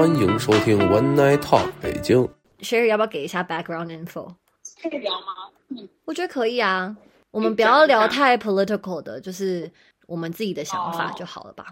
[0.00, 2.26] 欢迎收听 One Night Talk 北京。
[2.60, 4.32] Sherry 要不要给一下 background info？
[4.82, 5.86] 可以聊吗？
[6.06, 6.96] 我觉得可以啊，
[7.30, 9.70] 我们不要聊太 political 的，就是
[10.06, 11.66] 我们自己的想法哦就好了吧。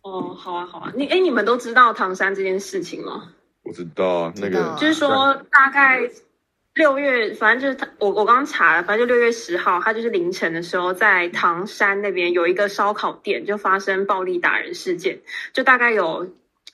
[0.00, 0.92] 哦，好啊，好啊。
[0.96, 3.28] 你哎，你们都知道唐山这件事情吗？
[3.64, 6.00] 我知道啊，那个就是说大概
[6.72, 15.20] 六月，反正就是他，我我刚刚查了，反正就六月十号，他就是凌晨的时候，在唐山那边有一个烧烤店就发生暴力打人事件，
[15.52, 16.26] 就大概有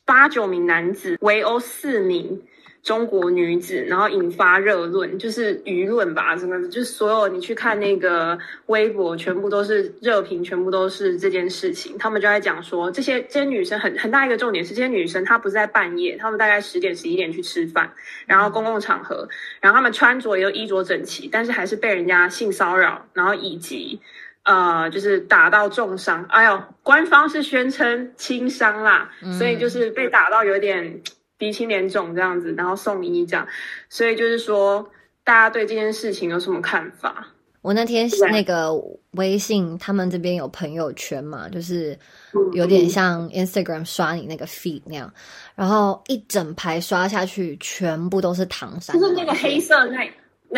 [0.07, 2.41] 八九名男子围殴四名。
[2.83, 11.99] 中国女子，然后引发热论，就是舆论吧，什么就是所有你去看那个微博，全部都是热评，全部都是这件事情。
[11.99, 17.93] 他们就在讲说，这些这些女生很很大一个重点是，这些女生她不是在半夜，她们大概十点十一点去吃饭，
[18.25, 19.29] 然后公共场合，
[19.61, 24.01] 然后她们穿着也都衣着整齐，但是还是被人家性骚扰，然后以及
[24.47, 26.25] 呃，就是打到重伤。
[26.31, 31.03] 哎呦，官方是宣称轻伤啦，所以就是被打到有点
[31.37, 33.47] 鼻青脸肿这样子，然后送医这样。
[33.89, 34.89] 所以就是说，
[35.25, 37.27] 大家对这件事情有什么看法？
[37.63, 38.73] 我那天那个
[39.15, 41.99] 微信，他们这边有朋友圈嘛，就是
[42.33, 45.13] 嗯有点像 Instagram 刷你那个 feed 那样，
[45.57, 50.09] 然后一整排刷下去，全部都是唐山，就是那个黑色那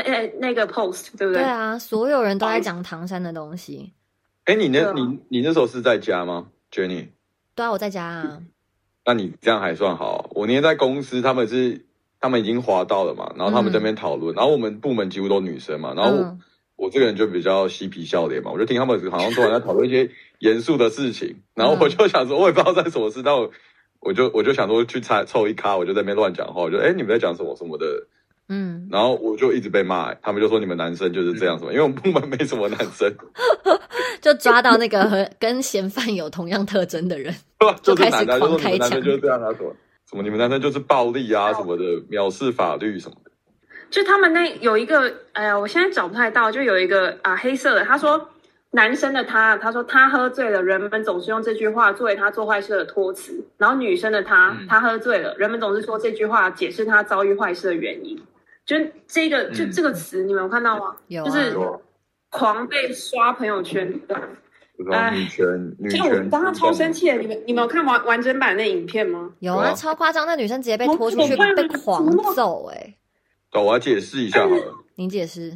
[0.02, 1.42] 那那那个 post，对不对？
[1.42, 3.92] 对啊，所有人都在讲唐山的东西。
[4.44, 7.08] 哎，你那啊你你那时候是在家吗，Jenny？
[7.54, 8.42] 对啊，我在家啊，
[9.04, 10.30] 那你这样还算好。
[10.34, 11.84] 我那天在公司，他们是
[12.20, 16.40] 他们已经滑到了嘛，然后他们这边讨论，然后我们部门几乎都女生嘛，然后我、嗯
[16.78, 23.50] 我这个人就比较嬉皮笑脸嘛，我就听他们好像突然在讨论一些 严肃的事情，然后我就想说，我也不知道在什么事，但我
[23.98, 28.06] 我就我就想说去猜凑一咖，我就在那边乱讲话，我就哎、你们在讲什么什么的，
[28.48, 33.12] 嗯，然后我就一直被骂、他们就说你们男生就是这样什么，因为我们部门没什么男生，
[34.20, 37.34] 就抓到那个和跟嫌犯有同样特征的人。
[37.60, 37.76] 对吧？
[37.82, 39.74] 就开始就是男的，就狂说你们开枪男生就是这样啊，什么
[40.10, 43.30] 什么你们男生就是暴力啊什么的，藐视法律什么的。
[43.90, 48.30] 就他们那有一个，哎呀，我现在找不太到，就有一个啊黑色的，他说
[48.70, 58.18] 男生的他，他说他喝醉了，人们总是用这句话作为他做坏事的托词，然后女生的他，嗯他喝醉了，人们总是说这句话解释他遭遇坏事的原因。
[58.68, 60.94] 就这个，就嗯这个词，你们有看到吗？
[61.06, 61.56] 有啊，就是
[62.28, 63.90] 狂被刷朋友圈。
[64.76, 69.30] 不知道哎女权女就我权，当时超生气的，你们你们有看完完整版那影片吗？
[69.38, 72.94] 有啊，超夸张，那女生直接被拖出去，被狂揍、哎，
[73.52, 74.74] 哦，我来解释一下好了。
[74.96, 75.48] 您解释。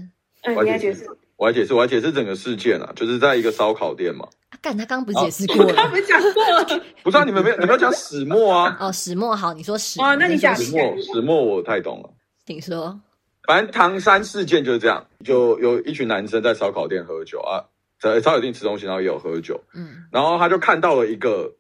[0.45, 1.06] 嗯，我来解你来解释。
[1.37, 4.27] 我来解释，我来解释整个事件啊，就是在一个烧烤店嘛。
[4.49, 5.75] 啊干，他刚刚不是解释过了？
[5.91, 6.65] 不是讲过了？
[7.05, 8.77] 不是啊，你们没有，你们要讲始末啊。
[8.81, 12.11] 哦，始末好，你说始哦那你讲始末，始末我太懂了。
[12.44, 13.00] 请说。
[13.44, 17.64] 反正唐山事件就是这样，就有一群男生在烧烤店喝酒啊，
[17.98, 21.54] 在烧烤店吃东西，然后也有喝酒，嗯然后他就看到了一个，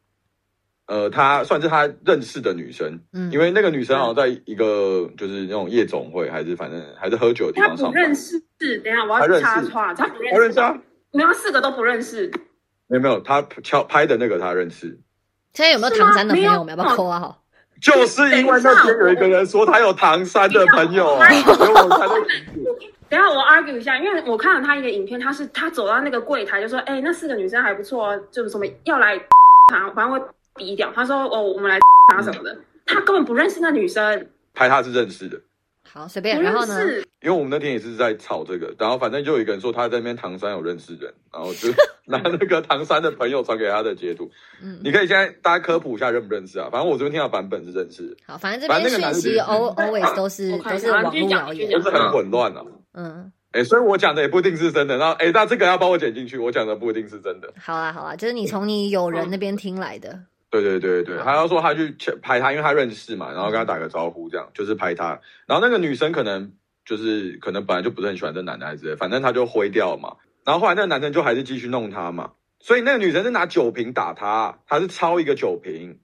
[0.86, 8.14] 呃，他算是他认识的女生，嗯，因为那个女生好像在一个就是那种夜总会，还是反正还是喝酒的地方上班不认。
[8.14, 10.78] 识，等一下我要他认识插话，他不认他认识啊？
[11.10, 12.30] 你们四个都不认识，
[12.86, 15.00] 没有没有，他敲拍的那个他认识，
[15.52, 16.50] 现在有没有唐山的朋友？
[16.50, 17.38] 没有我们要不要扣啊？
[17.84, 22.20] 好，就是因为那天有一个人说他有唐山的朋友啊， 所以我才会
[23.08, 29.18] 等下我 argue 一下，因为我看了他一个影片，他是他走到那个柜台就说，哎、那四个女生还不错哦，就是什么要来
[29.72, 30.18] 他，反正会
[30.54, 30.90] 逼掉。
[30.94, 31.78] 他说哦，我们来
[32.14, 32.56] 他什么的，
[32.86, 35.38] 他根本不认识那女生，拍他是认识的。
[35.92, 36.40] 好，随便。
[36.40, 36.80] 然后呢？
[37.20, 41.68] 因为我们那天也是在吵这个，然后反正就有一个人说他在那边唐山有认识人，然后就
[42.06, 44.30] 拿那个唐山的朋友传给他的截图。
[44.62, 46.68] 嗯，你可以现在大家科普一下认不认识啊？
[46.72, 51.70] 反正我这边听到版本是认识，好，反正这边讯息正那个男的 al always 都是都是网络谣言。
[51.70, 52.64] 就是很混乱啊。
[52.94, 54.96] 嗯，哎，所以我讲的也不一定是真的。
[54.96, 57.52] 然后哎，那这个要帮我剪进去，我讲的不一定是真的。
[57.60, 60.18] 好啦好啦，就是你从你友人那边听来的。
[60.52, 65.18] 对对对对，他要说他去拍他，因为他认识嘛，然后跟他打个招呼，这样就是拍他。
[65.46, 66.52] 然后那个女生可能
[66.84, 70.16] 就是可能本来就不是很喜欢这男的，还是之类反正他就挥掉嘛。
[70.44, 75.98] 然后后来那个男生就还是继续弄他嘛，所以那个女生是拿酒瓶打他，他是抄一个酒瓶。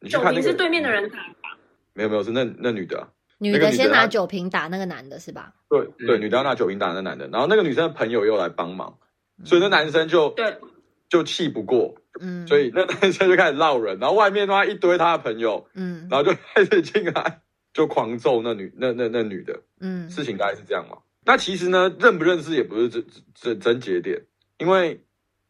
[0.00, 1.58] 你去酒看那个瓶是对面的人打吧？
[1.92, 5.52] 没有没有是那那女的啊、女的先拿酒瓶打那个男的是吧？
[5.68, 8.98] 对对，嗯女的要拿酒瓶打那男的，然后那个女生的朋友又来帮忙，
[9.44, 10.58] 所以那男生就对，
[11.08, 17.40] 就气不过，嗯，所以那男生就开始闹人，然后外面的话一堆他的朋友，嗯然后就开始进来
[17.72, 20.98] 就狂揍那女那那那女的，嗯事情大概是这样嘛。
[21.24, 23.04] 那其实呢，认不认识也不是真
[23.34, 24.22] 真真节点，
[24.58, 25.04] 因为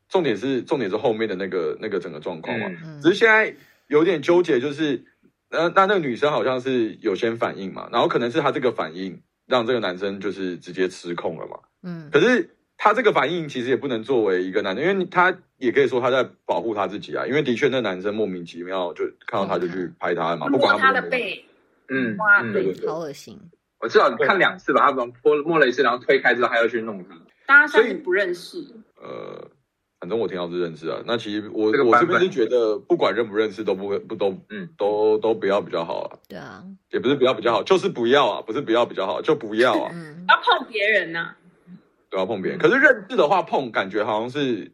[0.09, 2.67] 重点是重点是后面的那个那个整个状况嘛。
[3.01, 3.55] 只是现在
[3.87, 5.05] 有点纠结，就是
[5.51, 11.59] 呃，那那个女生好像是有先反应嘛，然后可能是她这个反应让这个男生就是直接失控了嘛。
[11.83, 12.51] 嗯可是
[12.83, 21.45] 他这个反应其实也不能作为一个男的，因为他也可以说他在保护他自己啊，因为的确那男生莫名其妙就看到他就去拍他嘛，不管摸他他的背，
[21.91, 22.89] 嗯嗯，哇对对对。
[22.89, 23.39] 好恶心。
[23.81, 27.15] 我至少看两次吧，他们摸摸了一次，然后推开之后还要去弄他。
[27.47, 28.57] 大家算是不认识。
[28.97, 29.51] 呃，
[30.01, 31.03] 反正我听到是认识啊。
[31.07, 34.71] 那其实我这个我这边是觉得，不管认不认识都不会不都嗯。
[34.79, 41.35] 都都不要比较好啊，对啊，也不是不要比较好，就是不要啊，不是不要比较好，就不要啊，嗯，要碰别人呐、
[42.11, 42.59] 不要碰别人。
[42.59, 44.73] 可是认识的话，碰感觉好像是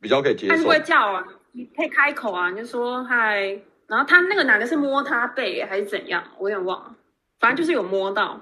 [0.00, 0.68] 比较可以接受他是不。
[0.68, 3.58] 会叫啊，你可以开口啊，你就说嗨。
[3.88, 6.94] 然后他那个男的是摸他背还是怎样，我有点忘了，
[7.40, 8.38] 反正就是有摸到。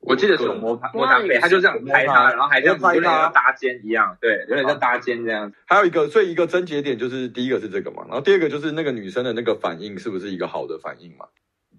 [0.00, 5.52] 我记得是有摸他摸他背，他就这样拍他，然后还这样子拍他有点像搭肩一样，对，有点像搭肩这样。
[5.66, 11.26] 还有一个，所以一个症结点就是第一个是这个嘛，然后第二个就是那个女生的那个反应是不是一个好的反应嘛？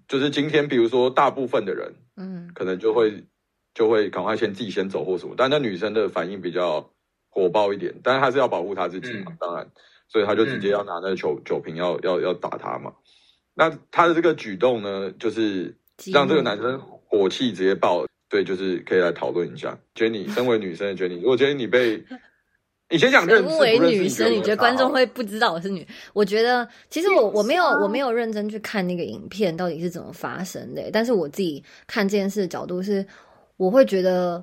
[0.08, 3.24] 就是今天比如说大部分的人嗯，可能就会
[3.78, 6.90] 就会赶快先自己先走或什么，但那女生的反应比较
[7.28, 9.70] 火爆一点，但是她是要保护她自己嘛，嗯当然，
[10.08, 12.92] 所以她就直接要拿那个酒、酒瓶要要要打他嘛。
[13.54, 15.76] 那她的这个举动呢，就是
[16.12, 19.78] 让这个男生火气直接爆，对，就是可以来讨论一下。
[19.94, 22.02] Jenny， 身为女生的 Jenny，如果今天你被
[22.90, 25.86] 你先讲认识身为不认识女生，你觉得观众会不知道我是女？
[26.14, 33.06] 我觉得其实我我没有我没有认真去看那个影片到底是怎么发生的，但是我自己看这件事的角度是，
[33.58, 34.42] 我会觉得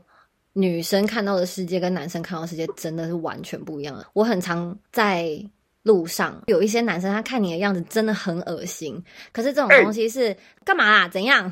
[0.53, 4.06] 女生看到的世界跟男生看到的世界真的是完全不一样的。
[4.13, 5.44] 我很常在
[5.81, 11.07] 路上有一些男生，他看你的样子真的很恶心，可是这种哎东西是干嘛啦？
[11.07, 11.51] 怎样？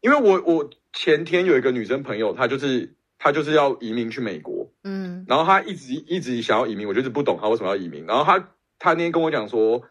[0.00, 8.04] 因为我我前天有一个女生朋友，她就是她就是要移民去美国，嗯然后她一直一直想要移民，我就是不懂她为什么要移民。
[8.06, 8.38] 然后她
[8.78, 9.82] 她那天跟我讲说，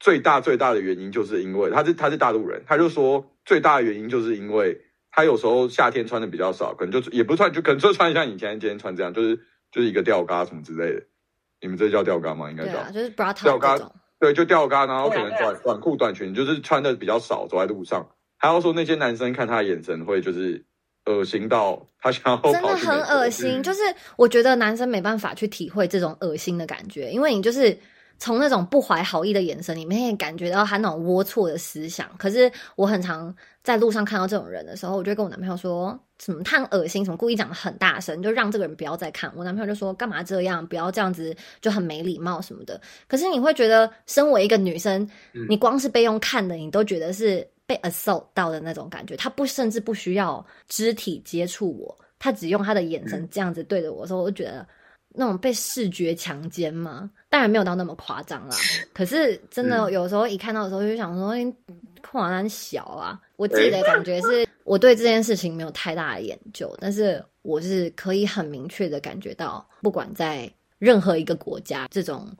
[0.00, 4.80] 最大最大的原因就是因为她是她是大陆人，她就说最大的原因就是因为
[5.14, 9.36] 她有时候夏天穿的比较少，可能就也不穿，就可能就穿像你今天今天穿这样，就是
[9.70, 11.02] 就是一个吊嘎什么之类的。
[11.60, 12.50] 你们这叫吊嘎吗？
[12.50, 12.78] 应该叫。
[12.78, 13.78] 啊，就是 bra 吊嘎。
[14.18, 18.08] 对，就吊嘎，然后可能对啊啊短短裤、短裙，就是穿的比较少，走在路上。
[18.38, 20.64] 还要说那些男生看他的眼神会就是
[21.06, 23.80] 恶心到他想要真的很恶心，嗯就是
[24.16, 27.78] 我觉得男生没办法去体会这种恶心的感觉，因为你就是
[28.18, 32.08] 从那种不怀好意的眼神里面，感觉到他那种龌龊的思想。
[32.18, 33.34] 可是我很常
[33.64, 39.32] 在路上看到这种人的时候，我就跟我男朋友说，什么他很恶心，什么故意讲的很大声，就让这个人不要再看。
[39.34, 42.78] 我男朋友就说干嘛这样，不要这样子，就很没礼貌什么的。
[43.08, 45.02] 可是你会觉得，身为一个女生，
[45.32, 49.16] 嗯你光是被用看的，你都觉得是被 assault 到的那种感觉。
[49.16, 54.68] 他不甚至不需要肢体接触我，他只用他的眼神这样子对着我的时候，我就觉得
[55.08, 58.54] 那种被视觉强奸吗，当然没有到那么夸张啦。
[58.92, 61.50] 可是真的嗯有时候一看到的时候，就想说，哎
[62.14, 63.20] 跨栏小啊。
[63.34, 72.30] 我自己的感觉是，我对这件事情没有太大的研究，但是我是可以很明确的感觉到，不管在任何一个国家，这种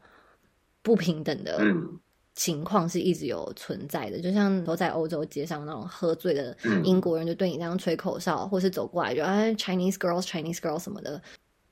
[0.80, 1.98] 不平等的嗯
[2.34, 4.20] 情况是一直有存在的。
[4.20, 11.20] 就像都在欧洲街上那种喝醉的嗯英国人，就对你这样吹口哨，或是走过来就哎 Chinese girls Chinese girls 什么的，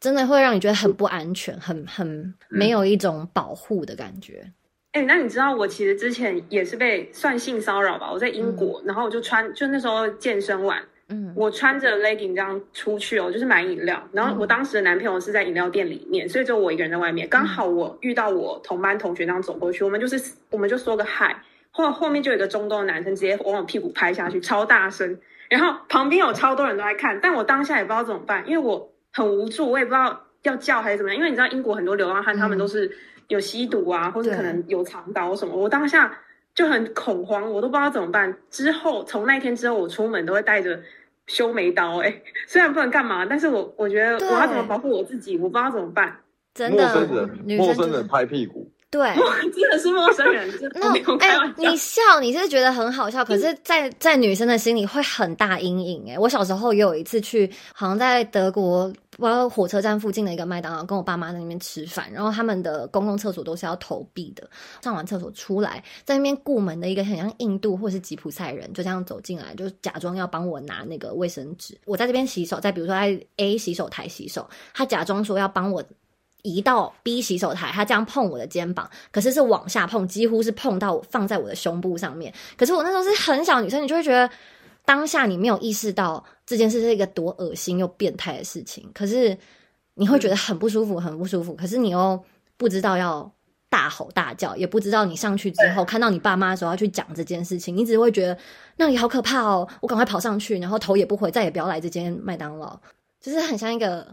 [0.01, 4.53] 真的会让你觉得很不安全，很很没有一种保护的感觉。
[4.93, 8.11] 哎、那你知道我其实之前也是被算性骚扰吧？
[8.13, 14.07] 我在英国，然后我就穿，就那时候健身完，嗯我穿着 legging 这样出去哦，就是买饮料。
[14.13, 17.27] 然后我当时的男朋友是在饮料店里面，所以就我一个人在外面。
[17.29, 25.19] 刚好我遇到我同班同学这样走过去，我们就是我们就说个嗨，后后面就有一个中东的男生直接往我屁股拍下去，超大声。
[25.49, 31.17] 然后旁边有超多人都在看，但我当下也不知道怎么办，因为我很无助，我也不知道要叫还是怎么样。
[31.17, 32.95] 因为你知道英国很多流浪汉他们都是
[33.29, 35.57] 有吸毒啊，或者可能有藏刀什么。
[35.57, 36.19] 我当下
[36.55, 38.37] 就很恐慌，我都不知道怎么办。
[38.51, 40.81] 之后从那天之后，我出门都会带着
[41.27, 42.09] 修眉刀、欸。
[42.09, 46.17] 哎，虽然不能干嘛，但是我我觉得我要怎么保护我自己，我不知道怎么办。
[46.55, 49.13] 真陌生的人，，陌女生就是生人拍屁股，对。
[49.53, 51.71] 真的是陌生人，真的那没有哎、开玩笑。
[51.71, 56.05] 你笑，你是觉得很好笑，可是在，在女生的心里会很大阴影。
[56.11, 64.49] 哎，我小时候也有一次去，好像在德国，不知道火车站附近的一个麦当劳，跟我爸妈在那边吃饭，然后他们的公共厕所都是要投币的。
[64.83, 71.77] 上完厕所出来，在那边顾门的一个很像印度或是吉普赛人，就这样走进来，就假装要帮我拿那个卫生纸。
[71.87, 75.83] 我在这边洗手，在比如说在 A 洗手台洗手，他假装说要帮我。
[76.43, 82.33] 移到 B 洗手台，他这样碰我的肩膀，可是是往下碰，几乎是碰到放在我的胸部上面。
[82.57, 84.29] 可是我那时候是很小女生，你就会觉得
[84.85, 89.37] 当下你没有意识到这件事是一个多恶心又变态的事情，可是
[89.95, 91.55] 你会觉得很不舒服，很不舒服。
[91.55, 92.21] 可是你又
[92.57, 93.31] 不知道要
[93.69, 98.37] 大吼大叫，也不知道你上去之后看到你爸妈的时候要去讲这件事情，你只会觉得
[98.77, 102.77] 那里好可怕哦，我赶快跑上去，然后头也不回，再也不要来这间麦当劳，
[103.21, 104.07] 就是很像一个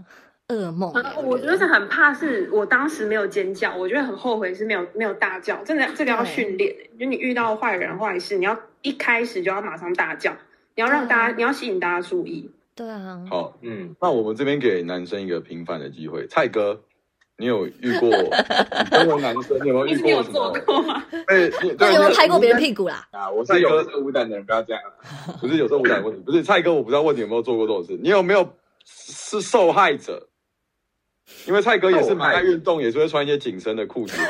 [0.49, 0.91] 噩梦
[1.23, 6.89] 我就是很怕，是我当时没有尖叫，我觉得很后悔是没有没有大叫，真的这个要对训练、欸。
[6.99, 10.31] 就你遇到坏人坏事，你要一开始就要马上大叫，
[10.75, 12.49] 你要让大家，对你要吸引大家注意。
[12.75, 16.25] 对啊，好，嗯，那我们这边给男生一个平反的机会。
[16.25, 16.81] 蔡哥，
[17.37, 18.09] 你有遇过？
[18.09, 20.53] 你身为男生，你有没有遇过什么做？
[20.65, 21.03] 过吗？
[21.27, 23.07] 对，你有没有拍过别人屁股啦？
[23.11, 24.81] 啊，我是有色无胆的人，不要这样。
[25.39, 28.49] 不是有时候无胆问题，不是蔡哥，我不知道问你有没有做过这种事，你有没有
[28.83, 30.25] 是受害者？
[31.47, 34.17] 因为蔡哥也是蛮爱运动，也是会穿一些紧身的裤子。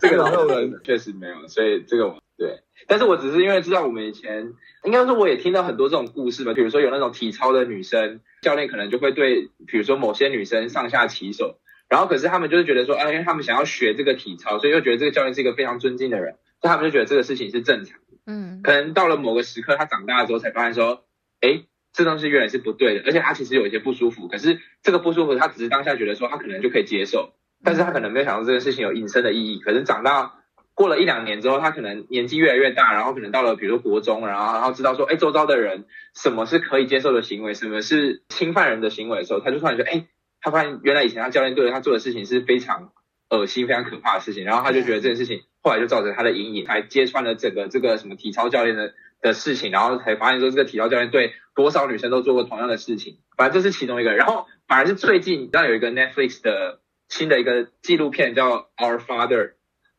[0.00, 4.52] 这个有没有人人确实没有，所以这个我对，但是我只是因为知道我们以前，
[4.84, 17.98] 应该说我也听到很多这种故事吧，比如说有那种体操的女生，教练可能就会对，比如说某些女生上下其手，然后可是他们就是觉得说，啊，因为他们想要学这个体操，所以又觉得这个教练是一个非常尊敬的人，所以他们就觉得这个事情是正常。
[18.24, 21.02] 嗯，可能到了某个时刻，他长大之后才发现说，
[21.40, 21.64] 哎，
[21.98, 27.32] 这东西原来是不对的，而且他其实有一些不舒服，可是这个不舒服，他只是当下觉得说他可能就可以接受，
[27.64, 29.58] 但是他可能没有想到这件事情有隐身的意义。
[29.58, 30.34] 可是长大
[30.74, 40.06] 过了一两年之后，他可能年纪越来越大，然后可能到了比如说国中，然后然后知道说，哎，周遭的人什么是可以接受的行为，什么是侵犯人的行为的时候，他就突然觉得，哎，
[40.40, 42.92] 他发现原来以前他教练对他做的事情是非常
[43.28, 54.14] 恶心、非常可怕的事情，然后他就觉得这件事情后来就造成他的阴影，还揭穿了整个这个什么体操教练的的事情，然后才发现说这个体操教练对多少女生都做过同样的事情，反正这是其中一个。
[54.14, 59.44] 然后反而是最近，你知道有一个 Netflix 的新的一个纪录片叫《Our Father》，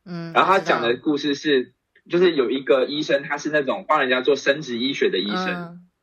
[0.04, 1.72] 嗯，然后他讲的故事是，
[2.08, 5.46] 就是有一个医生，他是那种帮人家做生殖医学的医生，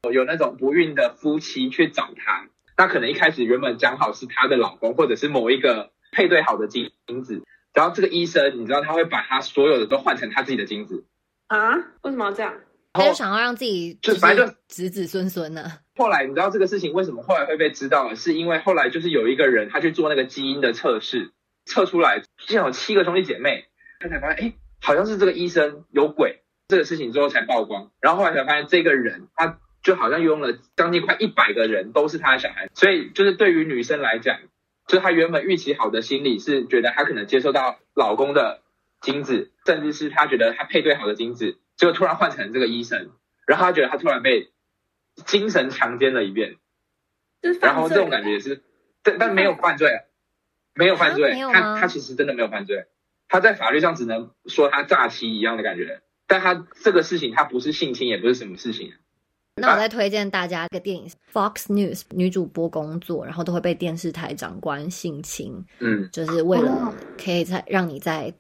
[0.04, 2.48] 嗯有那种不孕的夫妻去找他，
[2.78, 6.92] 那可能一开始原本讲好是她的老公，或者是某一个配对好的精
[7.26, 7.44] 子，
[7.74, 11.06] 然后这个医生，你知道他会把他所有的都换成他自己的精子。
[11.48, 11.76] 啊？
[12.04, 12.54] 为什么要这样？
[12.94, 15.80] 他就想要让自己就反正就子子孙孙呢。
[15.96, 18.14] 后来你知道这个事情为什么后来会被知道？
[18.16, 21.32] 是因为后来就是有一个人他去做那个基因的测试，
[21.66, 23.66] 测出来竟然有七个兄弟姐妹，
[24.00, 26.42] 他才发现哎，好像是这个医生有鬼。
[26.70, 34.38] 这个事情之后才曝光，然后后来才发现这个人他就好像用了将近快一百个人都是他的小孩，所以就是对于女生来讲，
[34.86, 38.60] 就是她原本预期好的心理是觉得她可能接受到老公的
[39.00, 43.12] 精子，甚至是她觉得她配对好的精子，结果突然换成这个医生，
[43.46, 44.52] 然后他觉得他突然被
[45.26, 46.58] 精神强奸了一遍。
[47.62, 48.64] 然后这种感觉也是，
[49.04, 50.02] 但但没有犯罪，
[50.74, 52.88] 没有犯罪啊，他他其实真的没有犯罪，
[53.30, 58.92] 他在法律上只能说他诈欺一样的感觉，但他这个事情他不是性侵，也不是什么事情，
[59.56, 66.94] 那我再推荐大家一个电影，Fox News 女主播工作，然后都会被电视台长官性侵，嗯，就是为了
[67.24, 68.34] 可以在让你在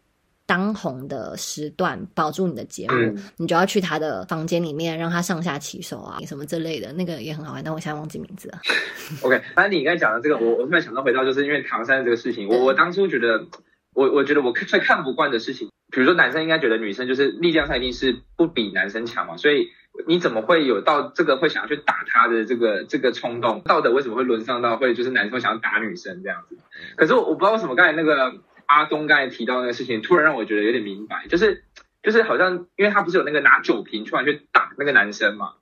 [0.47, 8.59] 当红的时段保住你的节目，嗯你就要去他的房间里面让他上下其手啊，什么之类的，那个也很好玩，但我现在忘记名字了。
[9.21, 13.45] OK，反正你刚才讲的这个，我我突然想到回到，就是因为唐山这个事情，我我当初觉得，
[13.93, 19.67] 我我觉得我最看不惯的事情，比如说男生应该觉得女生就是力量上一定是不比男生强嘛，所以
[20.07, 23.61] 你怎么会有到这个会想要去打他的这个这个冲动？
[23.65, 26.57] 道德为什么会沦丧到会就是男生会想要打女生这样子？
[26.95, 28.33] 可是我我不知道为什么刚才那个
[28.67, 31.63] 阿东刚才提到那个事情，突然让我觉得有点明白，就是
[32.03, 35.53] 就是好像因为他不是有那个拿酒瓶突然去打那个男生嘛。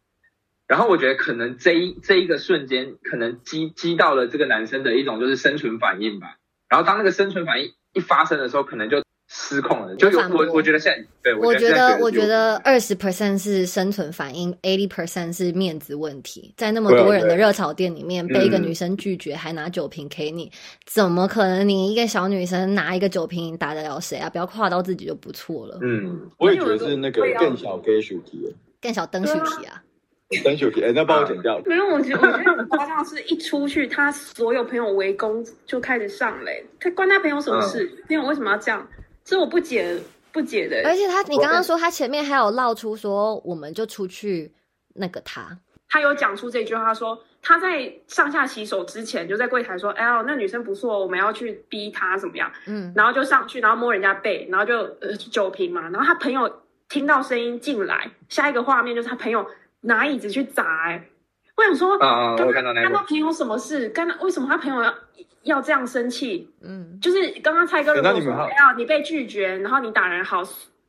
[0.68, 6.38] 然后我觉得可能这一这一个瞬间，可能激激到了这个男生的一种就是生存反应吧。
[6.68, 9.96] 然后当那个生存反应一发生的时候，可能就失控了。
[9.96, 16.54] 就有我我觉得现在对，我觉得，我觉得二十 percent 是生存反应，eighty percent 是面子问题。
[16.56, 20.52] 在那么多人的对热炒店里面，被一个嗯女生拒绝，还拿酒瓶给你，
[20.86, 21.68] 怎么可能？
[21.68, 24.30] 你一个小女生拿一个酒瓶，你打得了谁啊？
[24.30, 25.80] 不要跨到自己就不错了。
[25.82, 29.82] 嗯，我也觉得是那个更小 gay 主题，更小灯具体啊，
[30.44, 31.60] 灯主题，哎，那帮我剪掉。
[31.66, 37.90] 没有，我觉得我觉得很夸张，是一出去，他所有朋友围攻就开始上嘞，他关他朋友什么事？
[38.08, 38.88] 朋友为什么要这样？
[39.26, 40.00] 这我不解
[40.32, 40.88] 不解的。
[40.88, 44.54] 而且他，你刚刚说他前面还有唠出说，我们就出去
[44.94, 45.58] 那个他，
[45.90, 59.46] 他有讲出这句话，他说他在上下洗手之前就在柜台说：“哎呀，那女生不错，我们要去逼她怎么样？”嗯，然后就上去，然后摸人家背，然后就呃酒瓶嘛，然后他朋友听到声音进来，下一个画面就是他朋友
[59.82, 61.08] 拿椅子去砸、哎，
[61.58, 63.90] 我想说，啊啊，刚我看到那个，干他朋友什么事？
[63.90, 64.94] 干他为什么他朋友要
[65.44, 66.52] 要这样生气？
[66.62, 70.44] 嗯，就是刚刚蔡哥如果说，哎那你被拒绝，然后你打人好，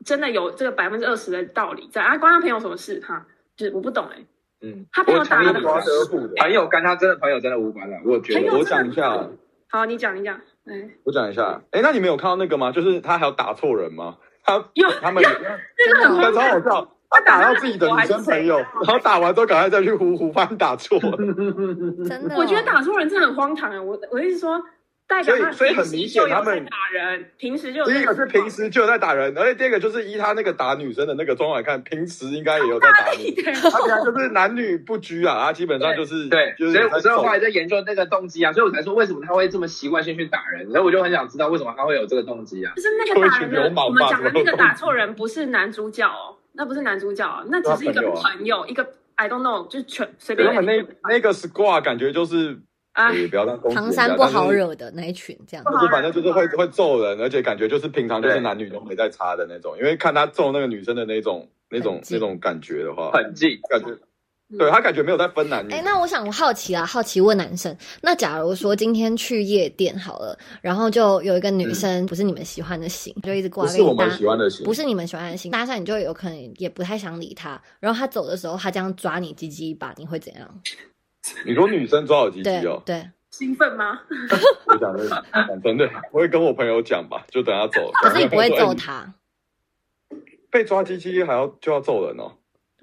[0.04, 3.00] 真的有这个百分之二十的道理在啊，关他朋友什么事？
[3.00, 3.25] 哈，
[3.56, 4.25] 就是我不懂哎、
[4.62, 9.28] 嗯，他朋友打的华德福的，朋友跟他真的朋友真的无关了，我觉得我讲一下，
[9.68, 11.62] 好，你讲你讲，哎，我讲一下。
[11.70, 12.73] 哎，那你们有看到那个吗？
[12.73, 14.16] 就是他还有打错人吗？
[14.42, 16.96] 他有他们那个很好笑。
[17.16, 21.16] 他打到自己的女生朋友，然后打完之后赶快再去呼呼，怕你打错了。
[22.06, 22.35] 真的。
[22.35, 23.80] 哦、我觉得打错人真的很荒唐啊！
[23.80, 24.62] 我我的意思说，
[25.08, 42.73] 代表他所以所以很明显他们打人，平时就有第一个是平时就有在打人，而且第二个就是依他那个打女生的那个状况来看，平时应该也有在打 他平常就是男女不拘啊，他基本上就是对，就是所以我所以我后来在在研究那个动机啊，所以我才说为什么他会这么习惯性去打人，所以我就很想知道为什么他会有这个动机啊。
[42.75, 48.22] 就是那个打人我们讲的那个打错人不是男主角哦，那不是男主角哦，那只是一个朋友啊。
[48.22, 52.58] 朋友，一个 I don't know，就是全随便他们那那个 squad 感觉就是，
[52.92, 55.70] 啊，也不要让唐山不好，惹的那一群这样不。
[55.72, 63.96] 就是反正就是会会揍人，而且感觉就是平常就是男女都没在差的那种，因为看他揍那个女生的那种那种那种感觉的话，很近，感觉
[64.59, 65.83] 对他感觉没有在分男女哎、。
[65.85, 80.49] 那我想我好奇啊，好奇问男生，那假如说今天去夜店好了，然后就有一个女生不是你们喜欢的型，就一直过不是我来跟你搭们喜欢的型，不是你们喜欢的型，搭讪你就有可能也不太想理他，然后他走的时候，他这样抓你鸡鸡一把，你会怎样？
[81.45, 84.00] 你说女生抓我鸡鸡哦，对，兴奋吗？
[84.67, 87.91] 我讲的讲真的， 我会跟我朋友讲吧，就等他走。
[87.95, 89.15] 可是你不会揍哎他，
[90.50, 92.31] 被抓鸡鸡还要就要揍人哦？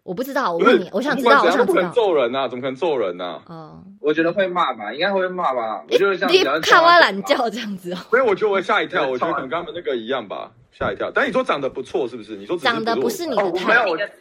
[0.03, 1.93] 我不知道，我问你，我想知道，我想知怎么可能道。
[1.95, 3.39] 揍人呐，怎么可能揍人呐？
[3.48, 5.77] 哦，我觉得会骂吧，应该会骂吧。
[5.79, 11.10] 我你你就像只要看我懒觉这样子哦，所以我觉得我会吓一跳， 我觉得可能跟他们那个一样吧，吓一跳。
[11.13, 12.36] 但你说长得不错是不是？
[12.36, 14.13] 你说长得不是是你的哦没有菜，我的菜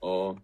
[0.00, 0.36] 哦。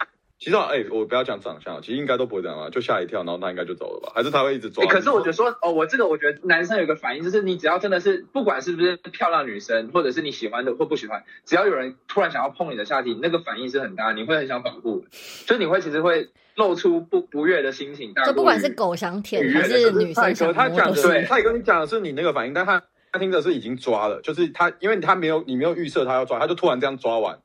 [0.45, 4.13] 其实啊哎、我不要讲长相，其实应该都不会这样啊，就吓一跳，然后他应该就走了吧？
[4.15, 4.91] 还是他会一直抓欸？
[4.91, 15.07] 可是我觉得说，哦，我这个我觉得男生有个反应，就是你只要真的是，不管是不是漂亮女生，或者是你喜欢的或不喜欢，只要有人突然想要碰你的下体，那个反应是很大，你会很想保护，
[15.47, 18.13] 就你会其实会露出不不悦的心情。
[18.13, 21.03] 大就不管是狗想舔还是女生想他讲的。
[21.03, 27.39] 对蔡哥你讲的是你那个反应，但他他听的是已经抓了，就是他因为他没有你没有预设他要抓，他就突然这样抓完，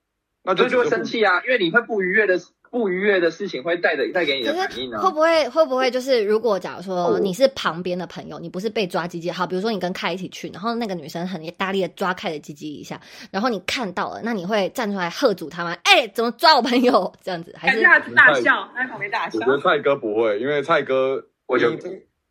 [0.44, 2.40] 那就所以就会生气啊，因为你会不愉悦的
[2.72, 5.12] 不愉悦的事情会带着带给你可的反应是会啊。
[5.12, 13.00] 不会会不会就是，如果假如说哦你是旁边的朋友，你不是被抓鸡鸡，好，比如说你跟凯一起去，然后那个女生很大力的抓凯的鸡鸡一下，
[13.32, 15.76] 然后你看到了，那你会站出来喝阻他吗？
[15.84, 17.54] 哎、怎么抓我朋友 这样子？
[17.58, 19.52] 还是他大笑，他在旁边大笑我觉。
[19.52, 21.80] 得蔡哥不会，因为蔡哥，我就依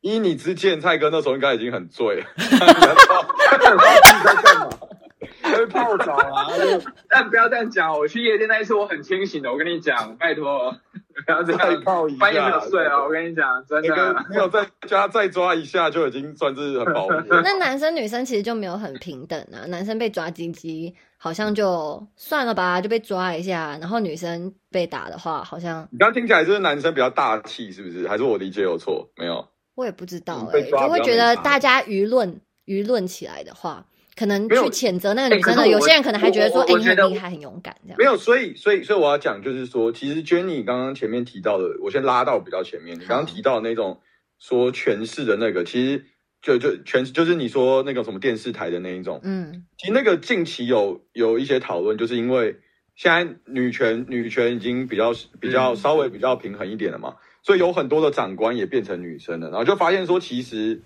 [0.00, 2.26] 依你之见，蔡哥那时候应该已经很醉了，
[5.42, 6.46] 会泡澡啊，
[7.10, 10.70] 但不要这样讲，我去夜店那一次我很清醒的，我跟你讲，拜托，
[11.26, 14.24] 不要这再样，泡一下，半夜没有睡啊，我跟你讲，真的。
[14.30, 17.24] 没有再加再抓一下，就已经算是很保护了。
[17.42, 28.06] 那男生女生其实就没有很平等啊，男生被抓鸡鸡好像就算了吧，就被抓一下，然后女生被打的话，好像你刚刚听起来就是男生比较大气，是不是？
[28.06, 29.10] 还是我理解有错？
[29.16, 33.84] 没有，我也不知道哎、就会觉得大家舆论舆论起来的话，
[34.18, 38.04] 可能去谴责那个女生的，有些人可能还觉得说，哎、很厉害，很勇敢这样没。
[38.04, 42.98] 有，所以，所以，所以我要讲就是说，其实 Jenny 刚刚前面提到的，我先拉到比较前面。
[42.98, 44.00] 你刚刚提到的那种
[44.40, 46.04] 说诠释的那个，其实
[46.42, 52.56] 就就全就是你说那个什么电视台的那一种，嗯其实那个近期有有一些讨论，就是因为
[52.96, 60.80] 现在女权女权已经比较比较嗯稍微比较平衡一点了嘛，所以有很多的长官也变成女生了，然后就发现说，其实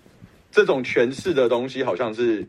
[0.51, 2.47] 这种权势的东西好像是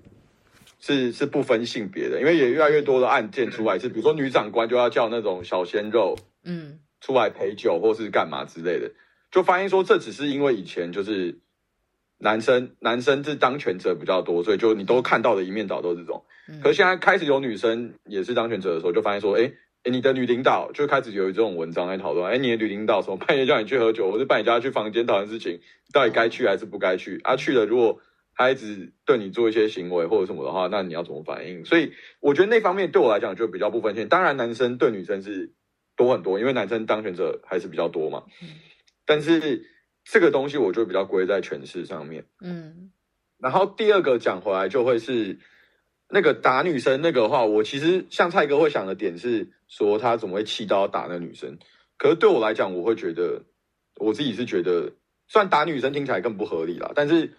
[0.86, 8.92] 是是不分性别的，因为也越来越多的案件出来是，比如说女长官就要叫那种小鲜肉嗯出来陪酒或是干嘛之类的，
[9.32, 11.40] 就发现说这只是因为以前就是
[12.18, 16.26] 男生男生是当权者比较多，所以就你都看到的一面倒都是这种。
[16.50, 25.62] 嗯可是现在开始有女生也是当权者的时候，就发现说，哎、哎，你的女领导就开始有这种文章在讨论，哎，你的女领导什么半夜叫你去喝酒，或者半夜叫你去房间讨论事情，
[25.94, 27.22] 到底该去还是不该去？
[27.24, 28.02] 啊，去了如果
[28.36, 31.64] 他一直对你做一些行为或者什么的话，那你要怎么反应？
[31.66, 34.10] 所以我觉得那方面对我来讲就比较不分线。
[34.10, 35.52] 当然，男生对女生是
[35.96, 38.24] 多很多，因为男生当权者还是比较多嘛。
[39.06, 39.70] 但是
[40.04, 42.26] 这个东西我就比较归在权势上面。
[42.42, 42.92] 嗯
[43.40, 45.38] 然后第二个讲回来就会是
[46.10, 51.58] 那个打女生那个话，我其实像蔡哥会想的点是说他怎么会气到打那女生，
[51.98, 53.44] 可是对我来讲，我会觉得
[53.98, 54.94] 我自己是觉得，
[55.28, 57.34] 虽然打女生听起来更不合理啦，但是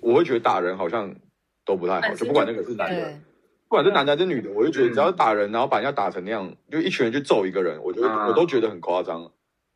[0.00, 1.14] 我会觉得打人好像
[1.64, 3.18] 都不太好，就不管那个是男的，
[3.68, 9.30] 不管是男的还是女的，我就觉得只要打人，然后把人家打成那样，就一群人去揍一个人，我觉得啊我都觉得很夸张。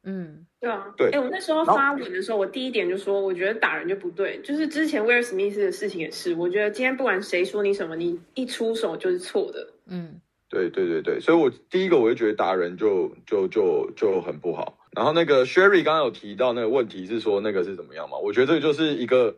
[0.06, 4.38] 嗯对啊，对哎、我那时候发文的时候，我第一点就说，我觉得打人就不对。
[4.42, 9.66] 就是之前威尔史密斯的事情也是，我觉得今天不管谁说你什么，你一出手就是错的。
[9.86, 14.78] 嗯对对对对，所以我第一个我就觉得打人就就就就很不好。
[14.92, 18.18] 然后那个 Sherry 刚刚有提到那个问题是说那个是怎么样嘛？
[18.18, 19.36] 我觉得这个就是一个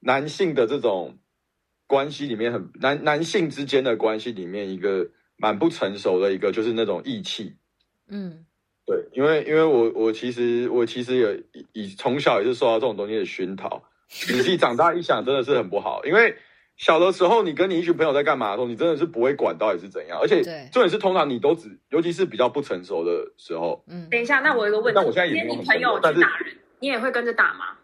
[0.00, 1.18] 男性的这种
[1.86, 7.54] 关系里面很男男性之间的关系里面一个蛮不成熟的一个就是那种义气，
[8.08, 8.44] 嗯。
[8.86, 16.02] 对，因为因为我我其实我其实也以以从小也是受到这种东西的熏陶，仔细长大一想，真的是很不好。
[16.06, 16.34] 因为
[16.78, 20.70] 小的时候，你跟你一群朋友在干嘛的时候，你真的是不会管到底是怎样，而且对。
[20.72, 27.76] 重点是通常你都只，尤其是比较不成熟的时候，嗯，等一下，那我有一个问题，那我现在也没朋友去打人，你也会跟着打吗？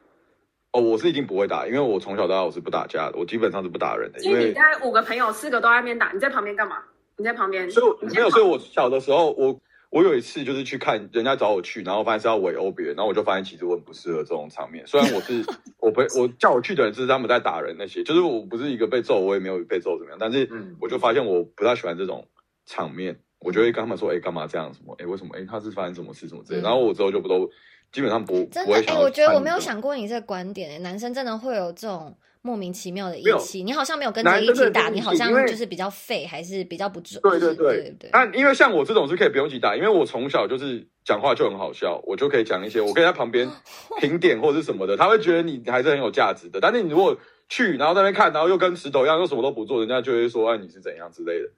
[0.75, 6.79] 哦，我是一定不会打，因为我从小到大我是不打架的，我基本上是不打人的，因为你大概五个朋友，四个都在那边打，你在旁边干嘛？
[7.17, 9.61] 你在旁边，所以没有，所以我小的时候，我
[9.91, 14.85] 我有一次就是去看人家找我去，然后发现是要围殴别人，然后我就发现其实我很不适合这种场面。
[14.85, 15.45] 虽然我是
[15.79, 22.27] 我被我叫我去的人是他们在打人那些，就是我不是一个被揍，我也没有被揍怎么样，但是嗯我就发现我不太喜欢这种
[22.67, 24.97] 场面，我就会跟他们说，哎、干嘛这样什么？
[24.99, 25.37] 哎、为什么？
[25.39, 27.49] 哎、他是发生什么事什么之类然后我之后就不都
[27.95, 37.19] 基本上不真的哎、我觉得我没有想过你这个观点哎、男生真的会有这种莫名其妙的义气，你好像没有跟着一起打，你好像就是比较废，还是比较不准？
[37.23, 43.49] 对对对对对那因为像我这种是可以不用一起打，因为我从小就是讲话就很好笑，我就可以讲一些，我可以在旁边
[44.01, 46.59] 评点或者是什么的，他会觉得你还是很有价值的。
[46.61, 47.17] 但是你如果
[47.49, 51.49] 去，然后在那边看，然后又跟石头一样，又什么都不做，人家就会说，哎，你是怎样之类的。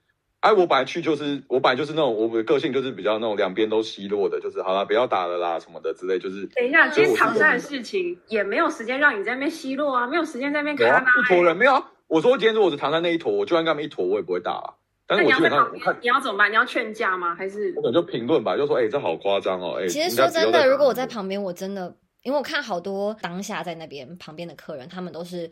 [0.47, 11.91] 哎、我本来去就是，我本来就是那种，我的个性就是比较那种两边都奚落的，就是好啦，不要打了啦什么的之类，就是等一下，今天所以我是唐山的事情也没有时间让你在那边奚落啊，没有时间在那边看啊，一坨人没有啊。
[12.07, 14.75] 我说今天如果是唐山那一坨，我就算跟他们一坨，我也不会打啊。
[15.09, 16.51] 但你是我基要在旁边本上我看，你要怎么办？
[16.51, 17.35] 你要劝架吗？
[17.35, 25.51] 还是我可能就评论吧，就说，哎、这好夸张哦，哎、其实说真的，如果我在旁边，我真的，因为我看好多当下在那边旁边的客人，他们都是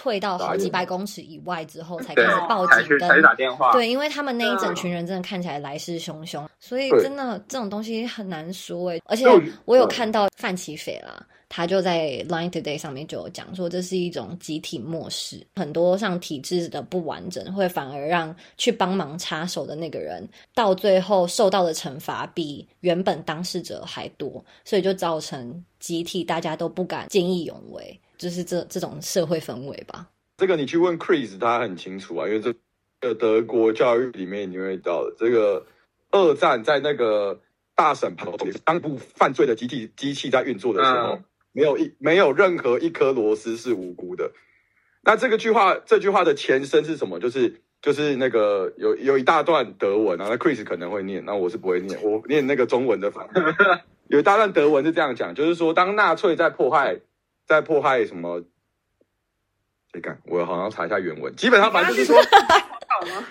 [0.00, 8.98] 退到好几百公尺以外之后才开始报警跟打电话，对，因为他们那一整群人真的看起来来势汹汹，所以真的这种东西很难说哎。
[9.04, 9.26] 而且
[9.66, 30.06] 我有嗯看到范奇斐啦，他就在 Line Today 上面就有讲说，这是一种集体漠视，很多像体制的不完整，会反而让去帮忙插手的那个人，到最后受到的惩罚比原本当事者还多，所以就造成集体大家都不敢见义勇为，就是这这种社会氛围吧。
[30.36, 32.54] 这个你去问 Chris，他很清楚啊，因为这
[33.00, 35.66] 个德国教育里面你会到的，这个
[36.10, 37.40] 二战在那个
[37.74, 38.28] 大审判
[38.62, 44.30] 当部犯罪的集体机器在运作的时候，嗯没有一没有任何一颗螺丝是无辜的。
[45.02, 47.18] 那这个句话，这句话的前身是什么？
[47.18, 53.26] 就是就是那个有有一大段德文啊，那 Chris 可能会念，那我是不会念，我念那个中文的版。
[54.08, 57.00] 有一大段德文是这样讲，就是说当纳粹在迫害
[57.50, 58.42] 在迫害什么。
[59.92, 60.20] 谁干？
[60.26, 61.34] 我好像查一下原文。
[61.34, 62.16] 基本上反正就是说，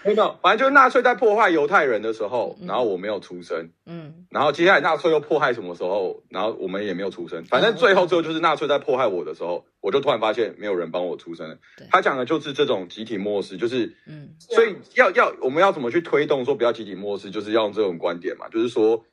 [0.03, 7.45] 没有，反正就是纳粹在迫害犹太人的时候，嗯然后我没有出生，嗯然后接下来纳粹又迫害什么时候，然后我们也没有出生。
[7.45, 11.57] 反正最后最后就是纳粹在迫害我的时候，我就突然发现没有人帮我出生了。
[11.89, 19.05] 他讲的就是这种集体漠视，就是嗯所以要要我们要怎么去推动说不要集体漠视，就是要用这种观点嘛，就是说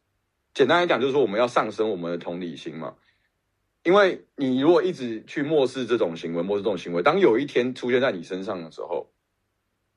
[0.52, 2.94] 简单来讲，就是说我们要上升我们的同理心嘛。
[3.86, 9.06] 因为你如果一直去漠视这种行为，漠视这种行为，当有一天出现在你身上的时候，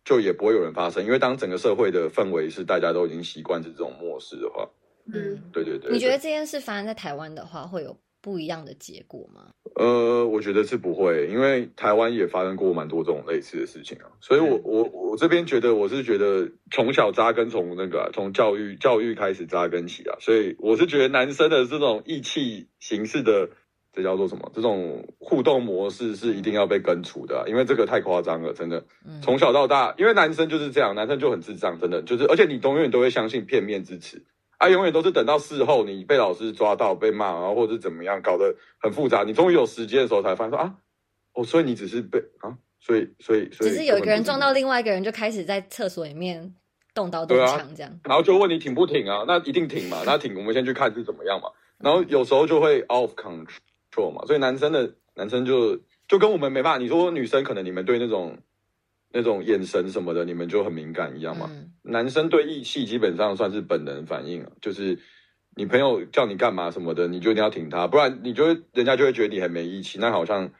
[0.05, 1.03] 就也不会有人发生。
[1.03, 4.69] 因为当整个社会的氛围是大家都已经习惯是这种漠视的话，
[5.11, 5.41] 嗯。
[5.51, 9.49] 对对对你觉得对这件事发生在台湾的话，会有不一样的结果吗？
[9.73, 23.49] 呃，我觉得是不会，因为台湾也发生过蛮多这种类似的事情啊，所以我我我这边觉得我是觉得从小扎根，从那个啊从、教育教育开始扎根起啊，所以我是觉得男生的这种义气形式的，
[23.91, 24.51] 这叫做什么？
[24.53, 28.85] 这种互动模式是一定要被根除的啊、因为这个太夸张了，真的。
[29.05, 34.23] 嗯，从小到大，因为男生就是这样，男生就很智障，真的就是，而且你永远都会相信片面之词，
[34.57, 40.75] 啊，永远都是等到事后你被老师抓到被骂，然后或者是怎么样，搞得很复杂，你终于有时间的时候才发现说啊，
[41.33, 46.53] 哦，所以你只是被啊，所以所以所以只是有一个人撞到另外一个人，就开始在厕所里面
[46.93, 47.99] 动刀动枪这样。
[48.03, 49.25] 然后就问你挺不挺啊？
[49.27, 51.49] 那一定挺嘛，那挺，我们先去看是怎么样嘛。
[51.79, 53.47] 然后有时候就会 off control
[54.09, 58.37] 嘛，所以男生的男生就就跟我们没办法，你说女生可能你们对那种
[59.11, 61.47] 那种眼神什么的，你们就很敏感一样嘛。
[61.51, 64.99] 嗯男生对义气基本上算是本能反应啊，就是
[65.55, 70.51] 你朋友叫你干嘛什么的，你就一定要挺他，不然你就会人家就会觉得你很没义气，那好像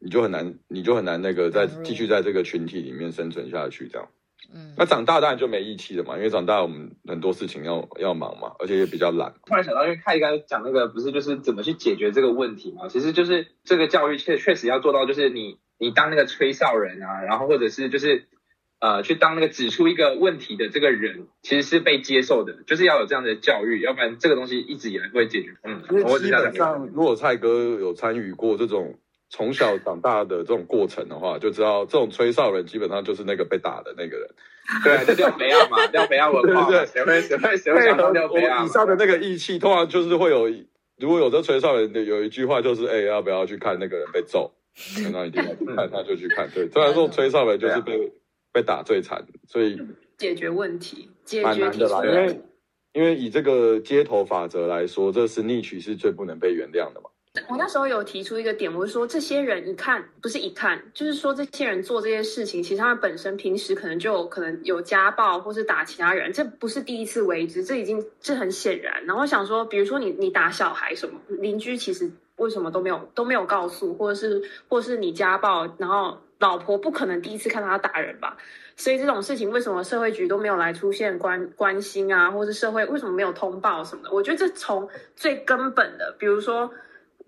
[0.00, 4.08] 你就很难，你就很难那个再继续在这个群体里面生存下去这样。
[4.52, 9.34] 嗯那长大当然就没义气了嘛，因为长大我们很多事情要要忙嘛，而且也比较懒。
[9.44, 12.88] 突然想到，因为凯刚才讲那个不是就是怎么去解决这个问题嘛？
[12.88, 18.26] 其实就是这个教育确确实要做到，就是你你当那个吹哨人啊，然后或者是就是
[18.80, 25.54] 呃去当那个指出一个问题的这个人，其实是被接受的，就是要有这样的教育，要不然这个东西一直以来不会解决。
[25.62, 28.98] 嗯，因为基我只想讲本上，如果蔡哥有参与过这种
[29.32, 34.28] 从小长大的这种过程的话，就知道这种吹哨人基本上就是那个被打的那个人。
[34.84, 38.68] 对啊，就廖北亚嘛，叫北亚文化嘛，对对谁会谁会谁会想到廖我北亚以？
[38.68, 40.46] 上的那个义气，通常就是会有，
[40.98, 44.52] 如果有这吹哨人的有一句话就是，哎、要不要去看那个人被揍？
[45.12, 46.48] 那一定要去看，他就去看。
[46.54, 48.12] 对，虽然说吹哨人就是被、
[48.52, 49.80] 被打最惨，所以
[50.18, 52.04] 解决问题，解蛮决提难的啦。
[52.04, 52.40] 因为。
[52.94, 57.08] 因为以这个街头法则来说，这是逆曲是最不能被原谅的嘛。
[57.48, 69.06] 我那时候有提出一个点，我是说这些人一看不是一看，就是说这些人做这些事情，其实他们本身平时可能就有可能有家暴或是打其他人，这不是第一次为之，这已经这很显然。
[69.06, 78.36] 然后想说，比如说你你打小孩什么，邻居其实为什么都没有都没有告诉，或者是或者是你家暴，然后老婆不可能第一次看到他打人吧？
[78.76, 84.12] 所以这种事情为什么社会局都没有来出现关关心啊，或是社会为什么没有通报什么的？
[84.12, 86.70] 我觉得这从最根本的，比如说，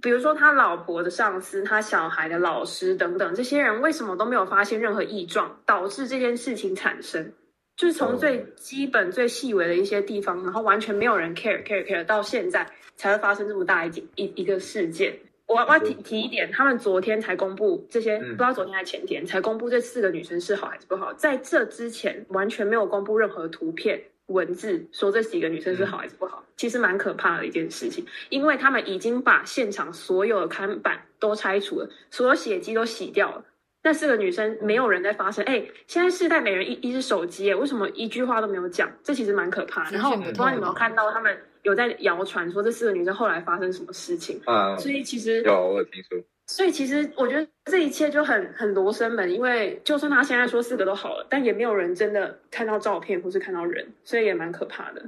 [0.04, 7.32] 比如说他老婆的上司、他小孩的老师等等，这些人为什么都没有发现任何异状，导致这件事情产生？
[7.74, 15.18] 就是从最基本、最细微的一些地方，然后完全没有人 care care care，到现在才会发生这么大一件一一个事件。
[15.46, 33.44] 我我要提提一点，他们昨天才公布这些，嗯不知道昨天还前天才公布这四个女生是好还是不好，在这之前完全没有公布任何图片、文字说这几个女生是好还是不好，其实蛮可怕的一件事情，因为他们已经把现场所有的看板都拆除了，所有血迹都洗掉了。
[33.82, 38.90] 那四个女生没有人在发声，哎、现在世代每人一一只手机，哎，为什么一句话都没有讲？
[39.02, 39.96] 这其实蛮可怕的。
[39.96, 44.40] 然后，我不不知道你有没有看到他们有在谣传说这四个女生后来发生什么事情？
[44.46, 55.02] 嗯，所以其实有我有听说，所以其实我觉得这一切就很很罗生门，因为就算他现在说四个都好了，但也没有人真的看到照片或是看到人，所以也蛮可怕的。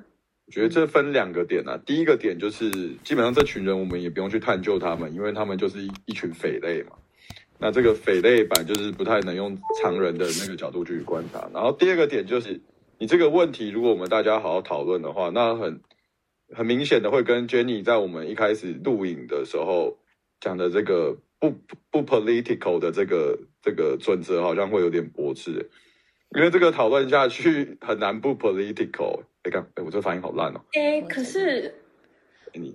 [0.47, 2.71] 我觉得这分两个点啊，第一个点就是
[3.03, 6.93] 基本上这群人我们也不用去探究他们，因为他们就是一一群匪类嘛。
[7.59, 11.49] 那这个匪类版就是不太能用常人的那个角度去观察。
[11.53, 12.61] 然后第二个点就是，
[12.99, 15.81] 你这个问题如果我们大家好好讨论的话，那很
[16.55, 19.99] 很明显的会跟 Jenny 在我们一开始录影的时候
[20.39, 21.17] 讲的这个
[21.51, 25.71] 不不 political 的这个这个准则好像会有点驳斥，
[26.31, 29.23] 因为这个讨论下去很难不 political。
[29.43, 30.61] 哎，看，哎，我这发音好烂哦。
[30.73, 31.75] 哎，可是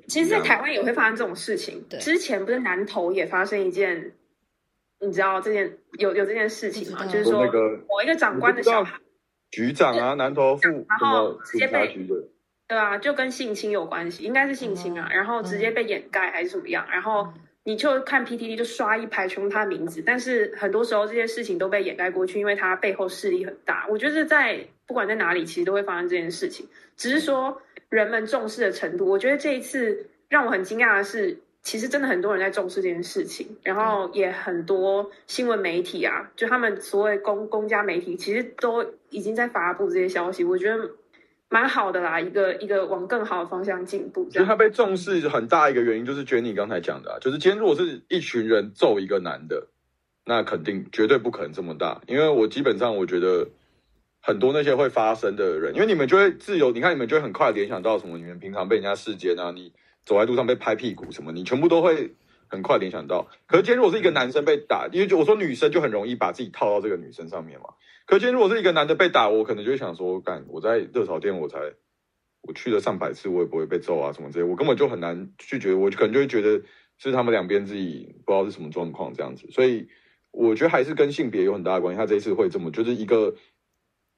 [0.07, 1.83] 其实，在台湾也会发生这种事情。
[1.89, 4.13] 对之前不是南投也发生一件，
[4.99, 7.05] 你知道这件有有这件事情吗？
[7.05, 8.97] 就是说说那个某一个长官的小孩，
[9.51, 11.93] 局长啊，南投副然后直接被
[12.67, 16.87] 对啊，就跟性侵有关系，应该是性侵啊，哦然后直接被掩盖还是怎么样？
[16.89, 23.85] 然后你就看 PTT 就刷一排全部他的名字，但是很多时候这件事情都被掩盖过去，因为他背后势力很大。
[23.89, 29.05] 我觉得在不管在哪里，其实都会发生这件事情，只是说人们重视的程度。
[29.05, 40.43] 我觉得这一次让我很惊讶的是，其实真的很多人在重视这件事情，然后也很多新闻媒体啊，就他们所谓公公家媒体，其实都已经在发布这些消息。
[40.43, 40.89] 我觉得
[41.53, 44.25] 蛮好的啦，一个一个往更好的方向进步。
[44.31, 49.67] 其实他被重视很大一个原因，就是觉得你刚才讲的、啊，就是今天如果是一群人揍一个男的，
[50.25, 52.01] 那肯定绝对不可能这么大。
[52.07, 53.49] 因为我基本上我觉得
[54.21, 59.73] 很多那些会发生的人，因为你们就会自由，你看你们就会很快联想到什么，你们平常被人家视奸啊，你
[60.05, 62.13] 走在路上被拍屁股什么，你全部都会
[62.47, 63.27] 很快联想到。
[63.45, 67.65] 可是今天如果是一个男生被打，因为就我说女生就很容易把自己套到这个女生上面嘛。
[68.05, 71.59] 可今天如果是一个男的被打，我可能就会想说，干我在热炒店我才
[72.41, 76.61] 我去了上百次，我也不会被揍啊什么之类，我根本就很难拒绝，我可能就会觉得
[76.97, 79.87] 是他们两边自己不知道是什么状况这样子，所以
[80.31, 81.97] 我觉得还是跟性别有很大的关系。
[81.97, 83.35] 他这一次会这么，就是一个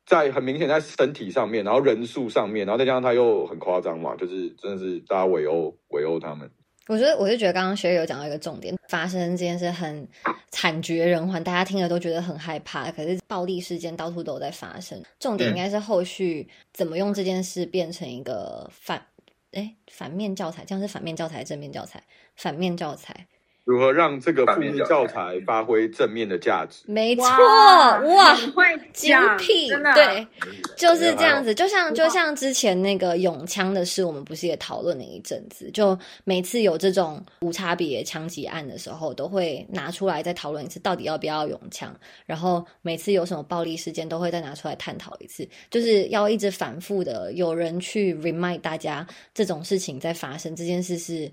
[0.05, 6.49] 在很明显在身体上面，然后人数上面，然后再加上他又很夸张嘛，就是真的是大家围殴围殴他们。
[6.87, 10.07] 我觉得，我就觉得刚刚学友有讲到一个重点，发生这件事很
[10.51, 12.91] 惨绝人寰，大家听了都觉得很害怕。
[12.91, 19.05] 可是暴力事件到处都在发生，重点应该是后续怎么用这件事变成一个反，
[19.53, 22.03] 哎，反面教材，这样是反面教材，正面教材，
[22.35, 23.27] 反面教材，
[23.65, 26.83] 如何让这个负面教教材发挥正面的价值？
[26.85, 30.27] 没错，哇会精讲辟，真的对，
[30.75, 35.71] 就是这样子，就像就像之前那个永枪的事，我们不是也讨论了一阵子？
[35.71, 41.95] 就每次有这种无差别枪击案的时候，都会拿出来再讨论一次，到底要不要永枪。
[42.25, 51.31] 然后每次有什么暴力事件，都会再拿出来探讨一次，就是要一直反复的有人去 remind 大家这种事情在发生，这件事是。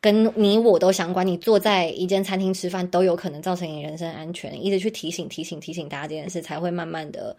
[0.00, 7.36] 跟你我都相关，你坐在一间餐厅吃饭都有可能造成你人身安全，一直去提醒、提醒、提醒大家这件事，才会慢慢的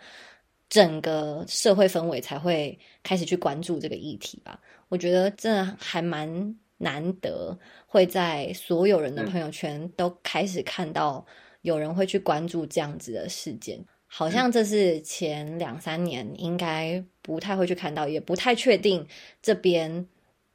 [0.69, 4.60] 整个社会氛围才会开始去关注这个议题吧。
[4.89, 11.26] 我觉得这还蛮难得会在所有人的朋友圈都开始看到
[11.62, 13.84] 有人会去关注这样子的事件。
[14.06, 19.08] 好像这是前两三年应该不太会去看到，也不太确定
[19.41, 20.06] 这边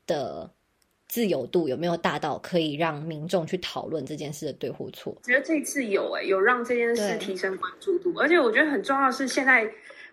[0.07, 0.51] 的
[1.17, 5.17] 自由度有没有大到可以让民众去讨论这件事的对或错。
[5.17, 9.67] 我觉得这次有诶、有让这件事提升关注度，而且我觉得很重要的是，现在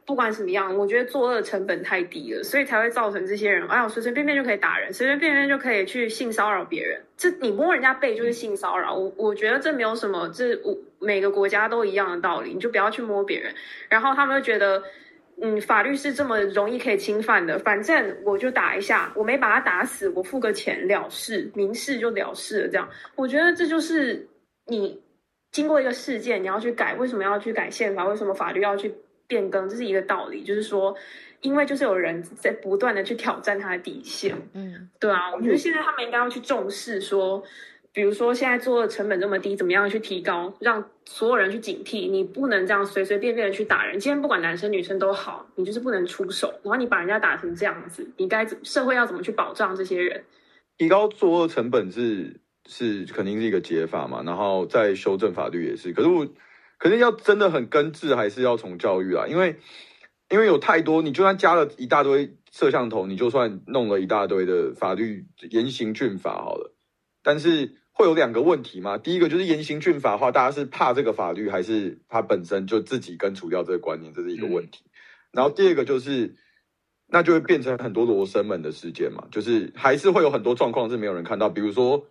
[0.05, 7.01] 不管怎么样，我觉得作恶成本太低了，所以才会造成这些人，哎呀，随随便便就可以打人，随随便便就可以去性骚扰别人。
[7.17, 13.53] 这你摸人家背就是性骚扰，我我觉得这没有什么，这我每个国家都一样的道理，你就不要去摸别人。
[13.89, 14.81] 然后他们就觉得。
[15.41, 22.67] 嗯，法律是这么容易可以侵犯的，反正我就打一下，我没把他打死，我付个钱了事，民事就了事了。
[22.67, 24.27] 这样，我觉得这就是
[24.67, 25.01] 你
[25.51, 28.05] 经过一个事件，你要去改，为什么要去改宪法？
[28.07, 28.93] 为什么法律要去
[29.27, 29.67] 变更？
[29.67, 30.95] 这是一个道理，就是说，
[31.41, 34.35] 因为就是有人在不断的去挑战他的底线。
[34.53, 37.43] 嗯，对啊，我觉得现在他们应该要去重视说，
[37.93, 43.99] 比如说现在做的成本这么低，怎么样去提高，让所有人去警惕，你不能这样随随便便的去打人。
[43.99, 50.23] 今天不管男生女生都好，你就是不能出手，然后你把人家打成这样子，你该社会要怎么去保障这些人？
[50.79, 55.93] 提高作恶成本是是肯定是一个解法嘛，然后再修正法律也是。
[55.93, 56.27] 可是我
[56.79, 59.57] 可是要真的很根治，还是要从教育啊，因为
[60.31, 66.73] 因为有太多，你就算加了一大堆摄像头，你就算弄了一大堆的法律严刑峻法好了，
[67.21, 68.97] 但是会有两个问题嘛。
[68.97, 74.83] 第一个就是严刑峻法的话，大家是怕这个法律，还是他本身就自己根除掉这个观念，这是一个问题。
[75.31, 76.35] 然后第二个就是。
[77.05, 82.07] 那就会变成很多罗生门的事件嘛，就是还是会有很多状况是没有人看到，比如说，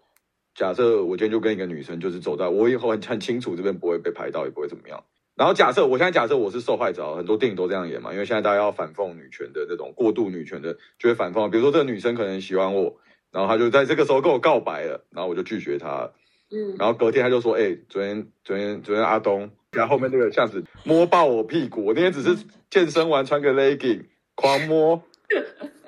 [0.54, 5.02] 假设我今天就跟一个女生就是走在，我以后很很清楚这边不会被拍到，也不会怎么样。
[5.34, 13.00] 然后假设我现在假设我是受害者，很多电影都这样演嘛，因为现在大家要反讽女权的这种过度女权的，就会反讽，比如说这个女生可能喜欢我，
[13.32, 16.10] 然后他就在这个时候跟我告白了，然后我就拒绝他，
[16.50, 22.36] 嗯，然后隔天他就说：“哎、昨天昨天昨天阿东，然后后面那个巷子摸爆我屁股，我那天只是
[22.70, 24.04] 健身完穿个 legging
[24.36, 25.02] 狂摸。”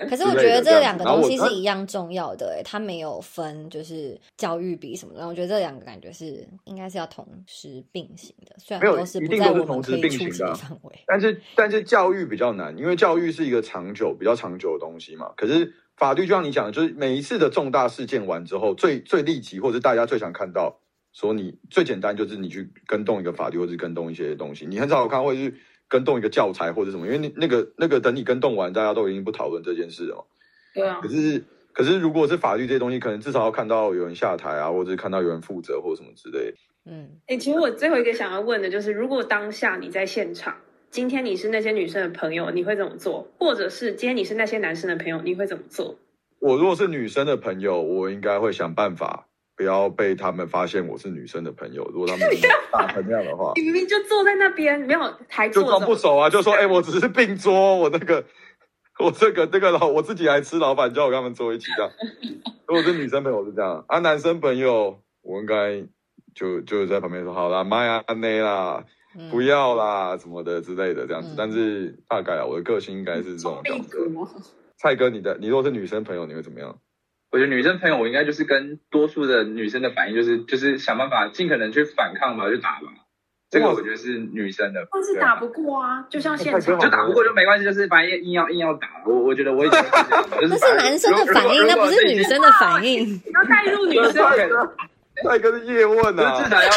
[0.08, 5.26] 可是我觉得这两个东西是一样重要的、欸，它没有分就是教育比什么的。
[5.26, 10.98] 我觉得这两个感觉是应该是要同时并行的，虽然没有都是一不在我们定都是同时可以触及并行的啊的范围。
[11.06, 15.30] 但是但是教育比较难，因为教育是一个长久比较长久的东西嘛。
[15.36, 20.80] 可是法律就像你讲的，就是每一次的重大事件完之后，最最立即或者大家最想看到，
[21.12, 24.66] 说你最简单就是你去跟动一个法律，或是跟动一些东西。
[24.66, 25.54] 你很少看会去
[25.88, 30.26] 跟动一个教材或者什么，因为那那个那个等你跟动完，大家都已经不讨论这件事了。
[30.74, 36.56] 对啊可，是可是如果是法律这些东西，可能至少要看到有人下台啊，或者是看到有人负责或者什么之类的。
[36.86, 40.56] 嗯，哎、其实我最后一个想要问的就是，如果当下你在现场，
[40.94, 43.26] 今天你是那些女生的朋友，你会怎么做？
[43.36, 45.98] 或者是今天你是那些男生的朋友，你会怎么做？
[46.38, 49.26] 我如果是女生的朋友，我应该会想办法
[49.56, 51.82] 不要被他们发现我是女生的朋友。
[51.92, 52.24] 如果他们
[52.70, 58.24] 打成那样的话，你明明就坐在那边，没有还就坐着装不熟啊，就说哎、我只是并桌，我那个
[59.02, 61.90] 我这个这个老我自己来吃，老板叫我跟他们坐一起这样。
[62.68, 65.82] 如果是女生朋友是这样啊，男生朋友我应该
[66.36, 68.86] 就就在旁边说好啦，妈呀，安内啦，嗯
[69.30, 71.30] 不要啦什么的之类的这样子。
[71.30, 73.98] 嗯但是大概啊，我的个性应该是这种角色。
[74.76, 76.78] 蔡哥，你的你如果是女生朋友，你会怎么样？
[77.30, 82.92] 我觉得女生朋友，我应该就是跟多数的女生的反应，就是就是想办法尽可能去反抗吧，就打吧。
[83.50, 88.88] 这个我觉得是女生的，但是打不过啊，就像现场就打不过就没关系，就是反正硬要硬要打。
[89.06, 93.04] 我我觉得我以前是这样的，就是那是男生的反应，那不是女生的反应。
[93.08, 94.12] 你要带入女生
[95.22, 96.70] 蔡哥是叶问就是啊至，少要要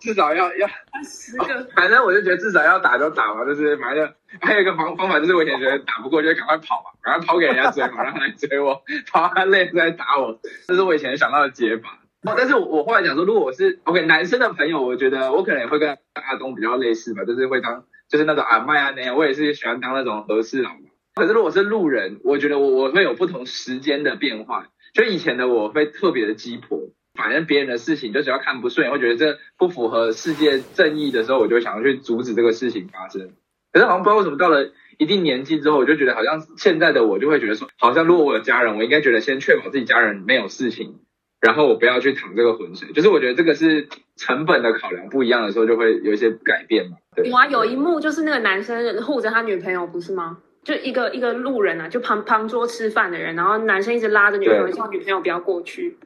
[0.00, 0.68] 至少要要，
[1.04, 11.98] 十个，反正我就觉得至少要打就打嘛，就是反正还有一个方方法，就是我以前觉得打不过就赶快跑嘛，赶快跑给人家追嘛，让他来追我，跑他累再打我，这是我以前想到的解法。
[12.22, 20.90] 哦，但是我我后来讲说，如果我是 OK 男生的朋友，我觉得我可能也会跟阿东比较类似吧，就是会当就是那种阿麦啊那样，我也是喜欢当那种和事佬嘛。
[21.14, 24.68] 可是如果是路人，我觉得我我会有不同时间的变化。
[24.94, 26.80] 就以前的我会特别的鸡婆，
[27.18, 33.32] 反正别人的事情就只要看不顺眼，会觉得这不符合世界正义的时候，我就会想要去阻止这个事情发生。
[33.72, 41.00] 可是好像不知道为什么到了一定年纪之后，我就觉得好像现在的我就会觉得说，好像如果我有家人，我应该觉得先确保自己家人没有事情，
[41.40, 42.92] 然后我不要去淌这个浑水。
[42.92, 46.98] 就是我觉得这个是成本的考量不一样的时候，就会有一些改变嘛。
[47.16, 50.38] 对有，啊，有一幕就是那个男生护着他女朋友，不是吗？
[50.64, 55.96] 就一个一个路人啊，就旁旁桌吃饭的人，然后男生一直拉着女朋友，对叫女朋友不要过去。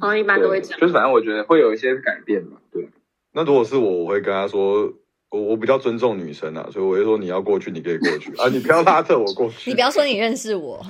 [0.00, 0.80] 好像一般都会对这样。
[0.80, 2.58] 就是反正我觉得会有一些改变嘛。
[2.72, 2.88] 对，
[3.32, 4.92] 那如果是我，我会跟他说，
[5.30, 9.70] 我我比较尊重女生啊，所以我就说你要过去，你可以过去啊，你不要拉着我过去。
[9.70, 10.80] 你不要说你认识我，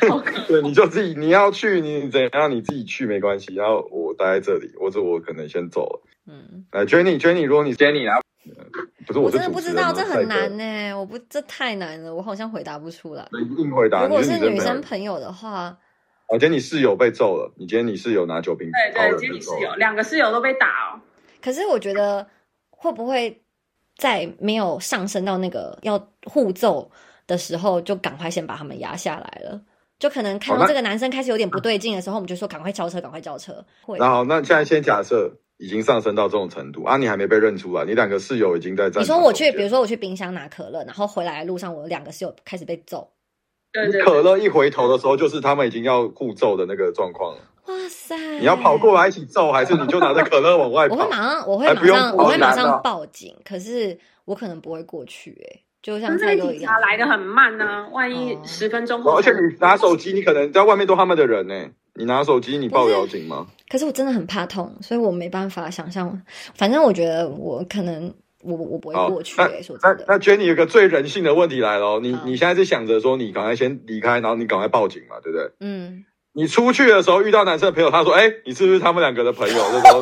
[0.48, 3.54] 对，你就自己你要去，你怎样你自己去没关系。
[3.54, 6.02] 然后我待在这里，或者我可能先走了。
[6.26, 8.18] 嗯，哎，Jenny，Jenny，如果你 Jenny 啊，
[9.06, 10.56] 不是我我真的不知道，这很难赛
[10.88, 13.28] 呢，我不这太难了，我好像回答不出来。
[13.30, 14.04] 德你硬回答。
[14.04, 15.76] 如果是是女生，朋友的话，
[16.28, 21.00] 哦，今天你室友被揍了，你今天你室友拿酒瓶对对，今天你室友两个室友都被打哦。
[21.42, 22.26] 可是我觉得
[22.70, 23.42] 会不会
[23.96, 26.90] 在没有上升到那个要互揍
[27.26, 29.60] 的时候，就赶快先把他们压下来了？
[29.98, 33.64] 就可能看到这个男生开始有点不对劲的时候，我们就说赶快叫车，赶快叫车。
[33.82, 43.08] 会那好，那现在先假设已经上升到这种程度啊，你还没被认出来，你两个室友已经在战你说我去，比如说我去冰箱拿可乐，然后回来的路上，我有两个室友开始被揍。
[43.74, 47.40] 对对，你可乐一回头的时候，就是他们已经要互揍的那个状况了。
[47.66, 48.16] 哇塞！
[48.38, 50.94] 你要跑过来一起揍，还是你就拿着可乐往外跑？
[50.96, 53.34] 我会马上，我会马上，我会马上报警。
[53.44, 56.78] 可是我可能不会过去、欸，就像蔡哥一样警察。
[56.78, 61.54] 来的很慢呢、万一哦十分钟后，而且你拿手机，你可能在外面都他们的人呢、
[61.94, 63.46] 你拿手机，你报交警吗？
[63.70, 66.22] 可是我真的很怕痛，所以我没办法想象。
[66.54, 68.12] 反正我觉得我可能
[68.44, 70.04] 我我不会过去、说那真的。
[70.06, 75.50] 那 Jenny 有个最人性的问题来了哦，你好你现在是想着说你赶快先离开，然后你赶快报警嘛，对不对？
[75.60, 80.00] 嗯，你出去的时候遇到男生的朋友，他说：“哎、你是不是他们两个的朋友？”这时候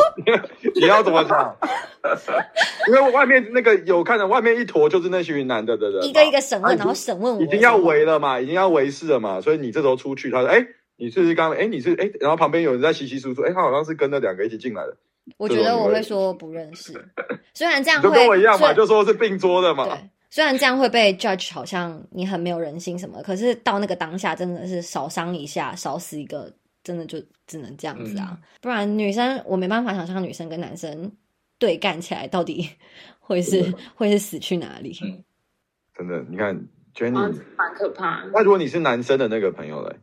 [0.75, 1.57] 你要怎么讲？
[2.89, 10.67] 因为外面那个有看到外面一坨就是那群男的的人，一个一个审问，然后审问我已经要围了嘛，已经要围视了嘛，所以你这时候出去，他说：“哎、
[10.97, 14.97] 你是不是刚哎、你是哎、然后旁边有人在稀稀疏疏，哎、他好像是跟那两个一起进来的，
[15.37, 16.93] 我觉得我会会说不认识，
[17.55, 19.85] 虽然这样会，跟我一样嘛，就说是并桌的嘛。
[19.87, 26.53] 对，虽然这样会被 judge，好像你很没有人性什么，可是到那个当下真的是少伤一下，少死一个，
[26.83, 31.13] 真的就只能这样子啊，不然女生我没办法想象女生跟男生
[31.59, 32.69] 对干起来到底
[33.21, 34.99] 会是会是死去哪里。
[35.03, 35.23] 嗯
[35.95, 36.59] 真的，你看啊
[36.95, 37.13] Jenny，、
[37.57, 38.25] 蛮可怕。
[38.33, 39.97] 那如果你是男生的那个朋友嘞，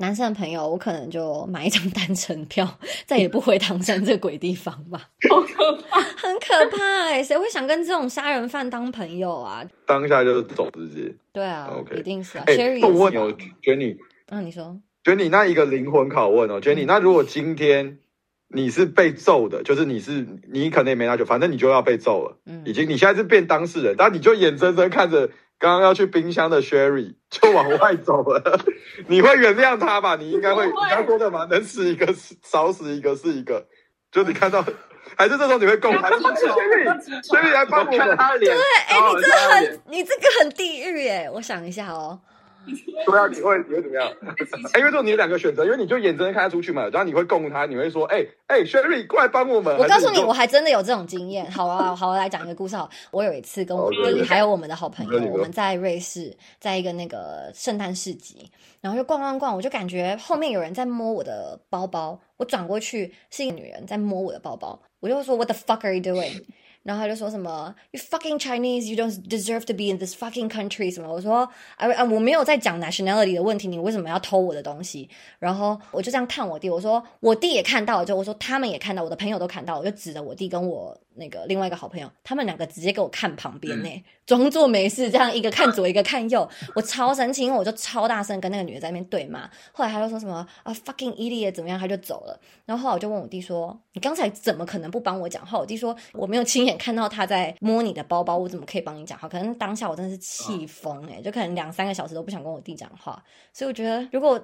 [0.00, 5.08] 男生的朋友，我可能就买一张单程票，再也不回唐山这鬼地方吧。
[5.28, 6.00] 好可怕！
[6.00, 9.64] 很可怕哎、谁会想跟这种杀人犯当朋友啊？
[9.86, 11.12] 当下就是走直接。
[11.32, 12.44] 对啊 OK 一定是啊。
[12.46, 13.96] 哎、Sherry 那我问你也是吧哦，Jenny，
[14.28, 17.98] 嗯，你说，Jenny，那一个灵魂拷问哦，Jenny，那如果今天
[18.46, 25.28] 你是被揍的，就是你是你可能也没拿酒，反正你就要被揍了，嗯已，经你现在是变当事人，但你就眼睁睁看着
[25.58, 28.60] 刚刚要去冰箱的 Sherry 就往外走了，
[29.08, 30.16] 你会原谅他吧？
[30.16, 33.66] 你应该会，你刚说的嘛，能死一个是少死一个是一个，
[34.12, 34.64] 就你看到，
[35.16, 37.98] 还是这时候你会共还是 Sherry 来帮我们？
[37.98, 41.28] 看他的脸，对，哎、你这很，你这个很地狱哎！
[41.30, 42.20] 我想一下哦，
[43.06, 44.10] 对啊，你会你会怎么样？
[44.72, 49.76] 哎，因为这种你有两个选择，因为你就眼睁睁看他出去嘛，然后你会供他，你会说，哎哎，Sherry 过来帮我们。
[49.76, 51.48] 我告诉你，我还真的有这种经验。
[51.52, 52.88] 好啊，好，我来讲一个故事好。
[53.10, 58.50] 我有一次跟我弟还有我们的好朋友，我们在瑞士，在一个那个圣诞市集，
[58.80, 66.42] 然后就逛逛逛，我就感觉后面有人在摸我的包包，我转过去是一个女人在摸我的包包，我就说 What the fuck are you doing？
[66.88, 71.12] 然后他就说什么 You fucking Chinese, you don't deserve to be in this fucking country 什么？
[71.12, 75.06] 我说啊啊，我没有在讲 nationality 的问题，你为什么要偷我的东西？
[75.38, 95.58] 然后我就这样看我弟，我说我弟也看到了，就我说他们也看到，我的朋友都看到，我就指着我弟跟我那个另外一个好朋友，他们两个直接给我看旁边呢，装作没事，这样一个看左一个看右，我超神奇，因为我就超大声跟那个女的在那边对骂，后来他就说什么啊 fucking idiot 怎么样，他就走了，然后后来我就问我弟说，你刚才怎么可能不帮我讲话？
[95.58, 99.28] 我弟说我没有亲眼看到他在摸你的包包，我怎么可以帮你讲话？
[99.28, 103.22] 可能当下我真的是气疯哎， 就可能两三个小时都不想跟我弟讲话，
[103.52, 104.40] 所以我觉得如果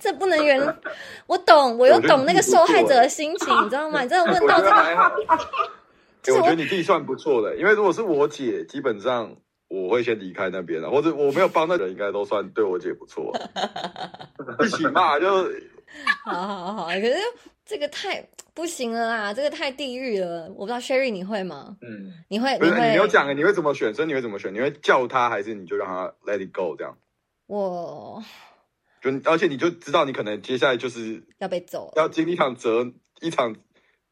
[0.00, 0.60] 这不能原，
[1.26, 4.02] 我懂，我又懂那个受害者的心情，你知道吗？
[4.02, 4.84] 你真的问到这个，我
[6.22, 9.34] 觉我欸我觉得你弟算不错的，因为如果是我姐，基本上
[9.68, 13.32] 我会先离开那边了，或者我没有帮那人，应该都算对我姐不错。
[14.64, 15.26] 一起骂就
[16.24, 17.14] 好好好，可是
[17.66, 20.46] 这个太不行了啦，这个太地狱了。
[20.50, 21.76] 我不知道 Sherry 你会吗？
[21.82, 22.56] 嗯，你会？
[22.58, 22.76] 不是会？
[22.76, 23.92] 你没有讲，你会怎么选？
[23.92, 24.54] 所以你会怎么选？
[24.54, 26.96] 你会叫他，还是你就让他 let it go 这样？
[27.48, 28.22] 我
[29.02, 31.92] 就而且你就知道你可能接下来就是要被揍了。
[31.96, 33.54] 要经历一场折一场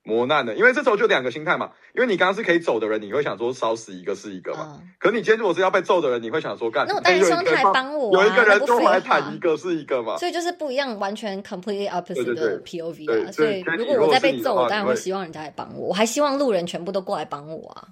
[0.04, 1.70] 磨难的，因为这时候就两个心态嘛。
[1.94, 4.78] 因为你刚刚是可以走的人，你会想说烧死一个是一个嘛。
[4.80, 10.16] 嗯，可是你今天如果是要被揍的人，你会想说干，那我当然希望他来帮我、啊，有一个人那不就回来废话谈一个是一个嘛。
[10.18, 13.32] 所以就是不一样，完全 completely opposite 对的 POV 啊。
[13.32, 17.88] 所以如果我在被揍，我当然会希望人家来帮我，我还希望路人全部都过来帮我啊。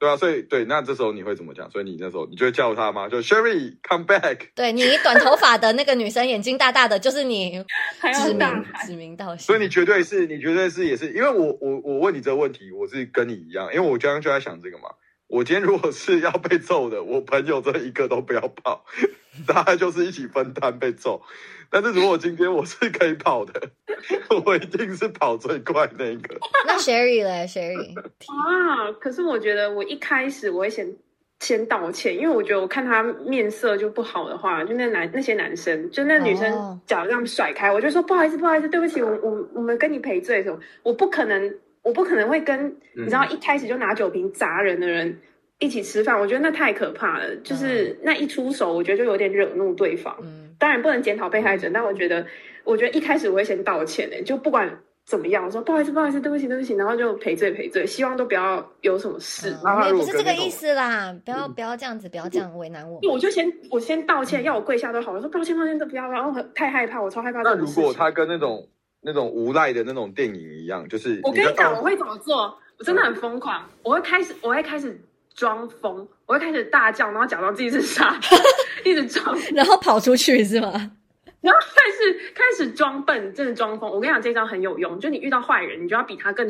[0.00, 1.70] 对啊，所以对，那这时候你会怎么讲？
[1.70, 3.06] 所以你那时候你就会叫他吗？
[3.10, 4.48] 就 Sherry come back。
[4.54, 7.62] 对你短头发的那个女生，眼睛大大的，就是你
[8.00, 9.44] 还指名指名道姓。
[9.44, 14.84] 所以你绝对是，你绝对是也是，因为我我我问你这个问题，我是跟你一样，因为我刚刚就在想这个嘛。
[15.28, 18.84] 我今天如果是要被揍的，我朋友这一个都不要跑，
[19.46, 21.22] 大家就是一起分担被揍。
[21.70, 23.60] 但是如果今天我是可以跑的，
[24.44, 26.36] 我一定是跑最快那一个。
[26.66, 27.94] 那 Sherry 嘞，Sherry，
[28.26, 30.92] 啊，可是我觉得我一开始我会先
[31.38, 36.36] 先道歉，因为我觉得我看他面色就不好的话，就那男那些男生，就那女哦。
[36.36, 45.20] 生脚这样甩开，我就说不好意思，不好意思，对不起，我我我们跟你赔罪什么，我不可能，我不可能会跟你知道一开始就拿酒瓶砸人的人
[45.60, 50.16] 一起吃饭，我觉得那太可怕了，就是那一出手，我觉得就有点惹怒对方。
[50.22, 52.26] 嗯，当然不能检讨被害者，但我觉得，
[52.64, 59.54] 我觉得一开始我会先道歉的，就不管怎么样，我说不好意思，不好意思，对不起，对不起，然后就赔罪赔罪，希望都不要有什么事。
[59.62, 67.54] 那他也不是这个意思啦，不要不要这样子，不要这样为难我我就先我先道歉，要我跪下都好，我说抱歉抱歉，都不要，然后很太害怕，我超害怕那。
[67.54, 68.66] 如果他跟那种
[69.02, 72.56] 那种无赖的那种电影一样，就是我跟你讲，我会怎么做？
[72.78, 74.98] 我真的很疯狂，我会开始，我会开始
[75.34, 78.36] 装疯，我会开始大叫，然后假装自己是傻子，
[78.84, 80.92] 一直装，然后跑出去是吗？
[81.40, 83.90] 然后开始开始装笨，真的装疯。
[83.90, 86.46] 我跟你讲，这招很有用，就你遇到坏人，你就要比他更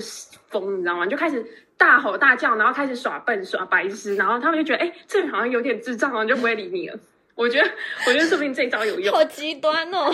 [0.48, 1.04] 疯，你知道吗？
[1.04, 1.44] 你就开始
[1.76, 6.98] 大吼大叫，然后开始耍笨耍白痴，然后他们就觉得，哎、这人好像有点智障哦，就不会理你了。
[7.36, 7.70] 我觉得，
[8.08, 10.10] 我觉得说不定这一招有用好极端哦，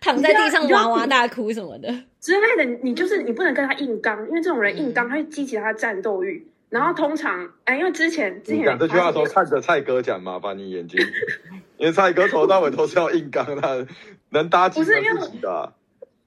[0.00, 1.88] 躺在地上哇哇大哭什么的。
[2.20, 2.64] 之类的。
[2.82, 6.44] 你就是你不能跟他硬刚，因为这种人硬刚，他会激起他的战斗欲。
[6.68, 11.00] 然后通常，哎，因为之前之前你讲这句话的时候，看着蔡哥讲，麻烦你眼睛，
[11.78, 13.86] 因为蔡哥从头到尾都是要硬刚的，
[14.30, 15.72] 能搭几个不是因为自己的啊、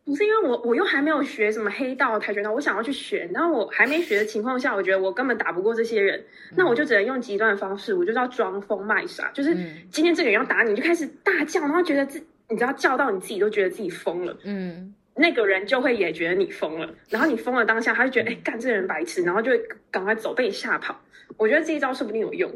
[0.05, 6.25] 不是因为我我又还没有学什么黑道、跆拳道，我想要去学，然后我还没学的情况下，我觉得我根本打不过这些人，
[6.55, 19.61] 那我就只能用极端的方式，我就是要装疯卖傻，就是嗯今天这个人要打你，你就开始大叫，然后觉得自你知道叫到你自己都觉得自己疯了，嗯，那个人就会也觉得你疯了，然后你疯了当下，他就觉得哎干这个人白痴，然后就会
[19.91, 20.97] 赶快走，被你吓跑。
[21.37, 22.49] 我觉得这一招说不定有用。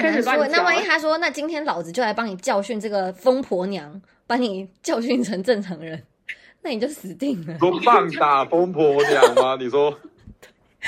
[0.00, 6.02] 开始那万一他说，那今天老子就来帮你教训这个疯婆娘，把你教训成正常人，
[6.62, 7.56] 那你就死定了。
[7.58, 9.56] 说棒打疯婆娘吗？
[9.58, 9.96] 你说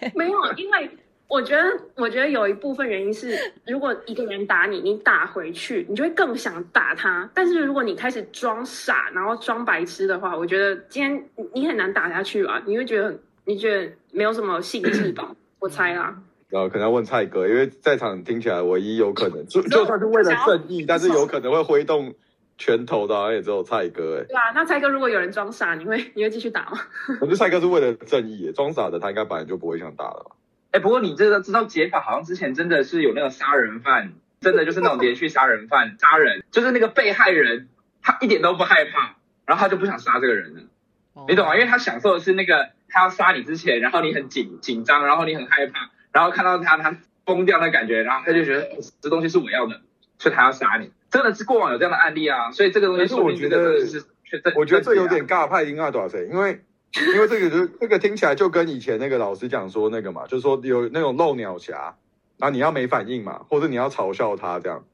[0.00, 0.90] 对没有，因为
[1.34, 1.62] 我觉得，
[1.96, 7.28] 我觉得有一部分原因是，如果一个人打你，你打回去，你就会更想打他。
[7.34, 12.62] 但是如果你开始装傻，然后装白痴的话，我觉得今天你你很难打下去吧？
[12.64, 15.34] 你会觉得很，你觉得没有什么兴致吧？
[15.58, 16.16] 我猜啦。
[16.50, 22.14] 然后可能要问蔡哥，因为在场听起来唯一有可能，就就算是为了正义，但是有可能会挥动
[22.56, 24.20] 拳头的，好像也只有蔡哥。
[24.20, 26.78] 哎，对啊，那蔡哥如果有人装傻，你会你会继续打吗？
[27.20, 30.36] 我觉得蔡哥是为了正义，装傻的他应该本来就不会想打了吧？
[30.74, 37.68] 哎，不过你这个知道解法，好像之前真的是有那个杀人犯，真的就是那种连续杀人犯杀人，就是那个被害人
[38.02, 39.14] 他一点都不害怕，
[39.46, 40.62] 然后他就不想杀这个人了，
[41.28, 41.54] 你懂吗？
[41.54, 49.80] 因为他享受的是那个他要杀你之前，然后你很紧紧张，然后你很害怕，然后看到他他疯掉的感觉，然后他就觉得、哦这东西是我要的，
[50.18, 50.90] 所以他要杀你。
[51.08, 54.04] 真的是过往有这样的案例啊，所以这个东西是我觉得是
[54.56, 56.26] 我觉得这有点尬派因啊，多少岁？
[56.26, 56.64] 因为
[57.14, 61.96] 因为这个就这个听起来就跟以前那个老师讲说那个嘛，就是说有那种漏鸟侠，
[62.38, 64.84] 然后你要没反应嘛，或者你要嘲笑他这样。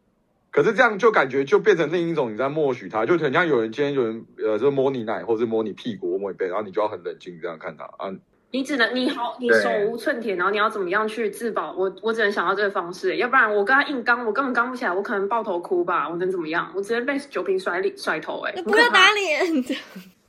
[0.50, 8.10] 可是这样就感觉就变成另一种你在默许他，就很像有人今天有人呃就摸你奶或者是摸你屁股摸你背，然后你就要很冷静这样看他啊。
[8.52, 11.72] 你只能你好，你手无寸铁，然后你要怎么样去自保？
[11.72, 16.72] 我我只能想到这个方式，要不然我跟他硬刚，我根本刚不起来，我可能抱头哭吧，我能怎么样？
[16.74, 19.64] 我直接被酒瓶甩脸甩头、欸，哎，你不要打脸，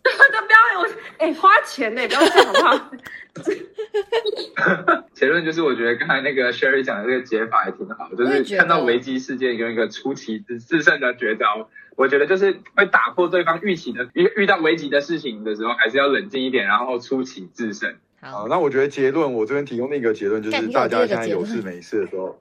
[0.47, 2.91] 不要我哎、花钱呢、不要这样好不好？
[5.13, 11.69] 结论就是，我觉得刚才那个 Sherry 讲的这个解法也挺好，就是看到危机事件用一个出奇制制胜的绝招。
[11.95, 17.95] 我觉得就是会打破对方预期的遇遇到危急的事情的时候，还是要冷静一点，然后出奇制胜。
[18.21, 22.39] 好，那我觉得结论，我这边提供的一个结论，就是大家现在有事没事的时候，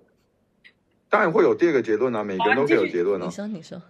[1.11, 3.31] 当然会有第二个结论啊，每个人都会有结论啊你。
[3.31, 3.83] 说你说，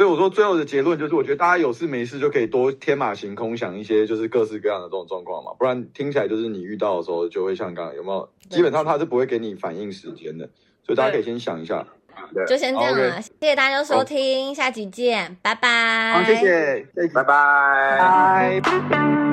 [0.00, 8.26] 所以我说最后的结论就是，我觉得大家有事没事就可以多天马行空想一些就是各式各样的这种状况嘛，不然听起来就是你遇到的时候就会像刚刚有没有？
[8.48, 10.48] 基本上他是不会给你反应时间的，
[10.86, 11.86] 所以大家可以先想一下。
[12.32, 16.14] 对，就先这样好了谢谢大家收听，下集见，拜拜。
[16.14, 17.98] 好，谢谢，拜拜。
[18.58, 19.29] 拜。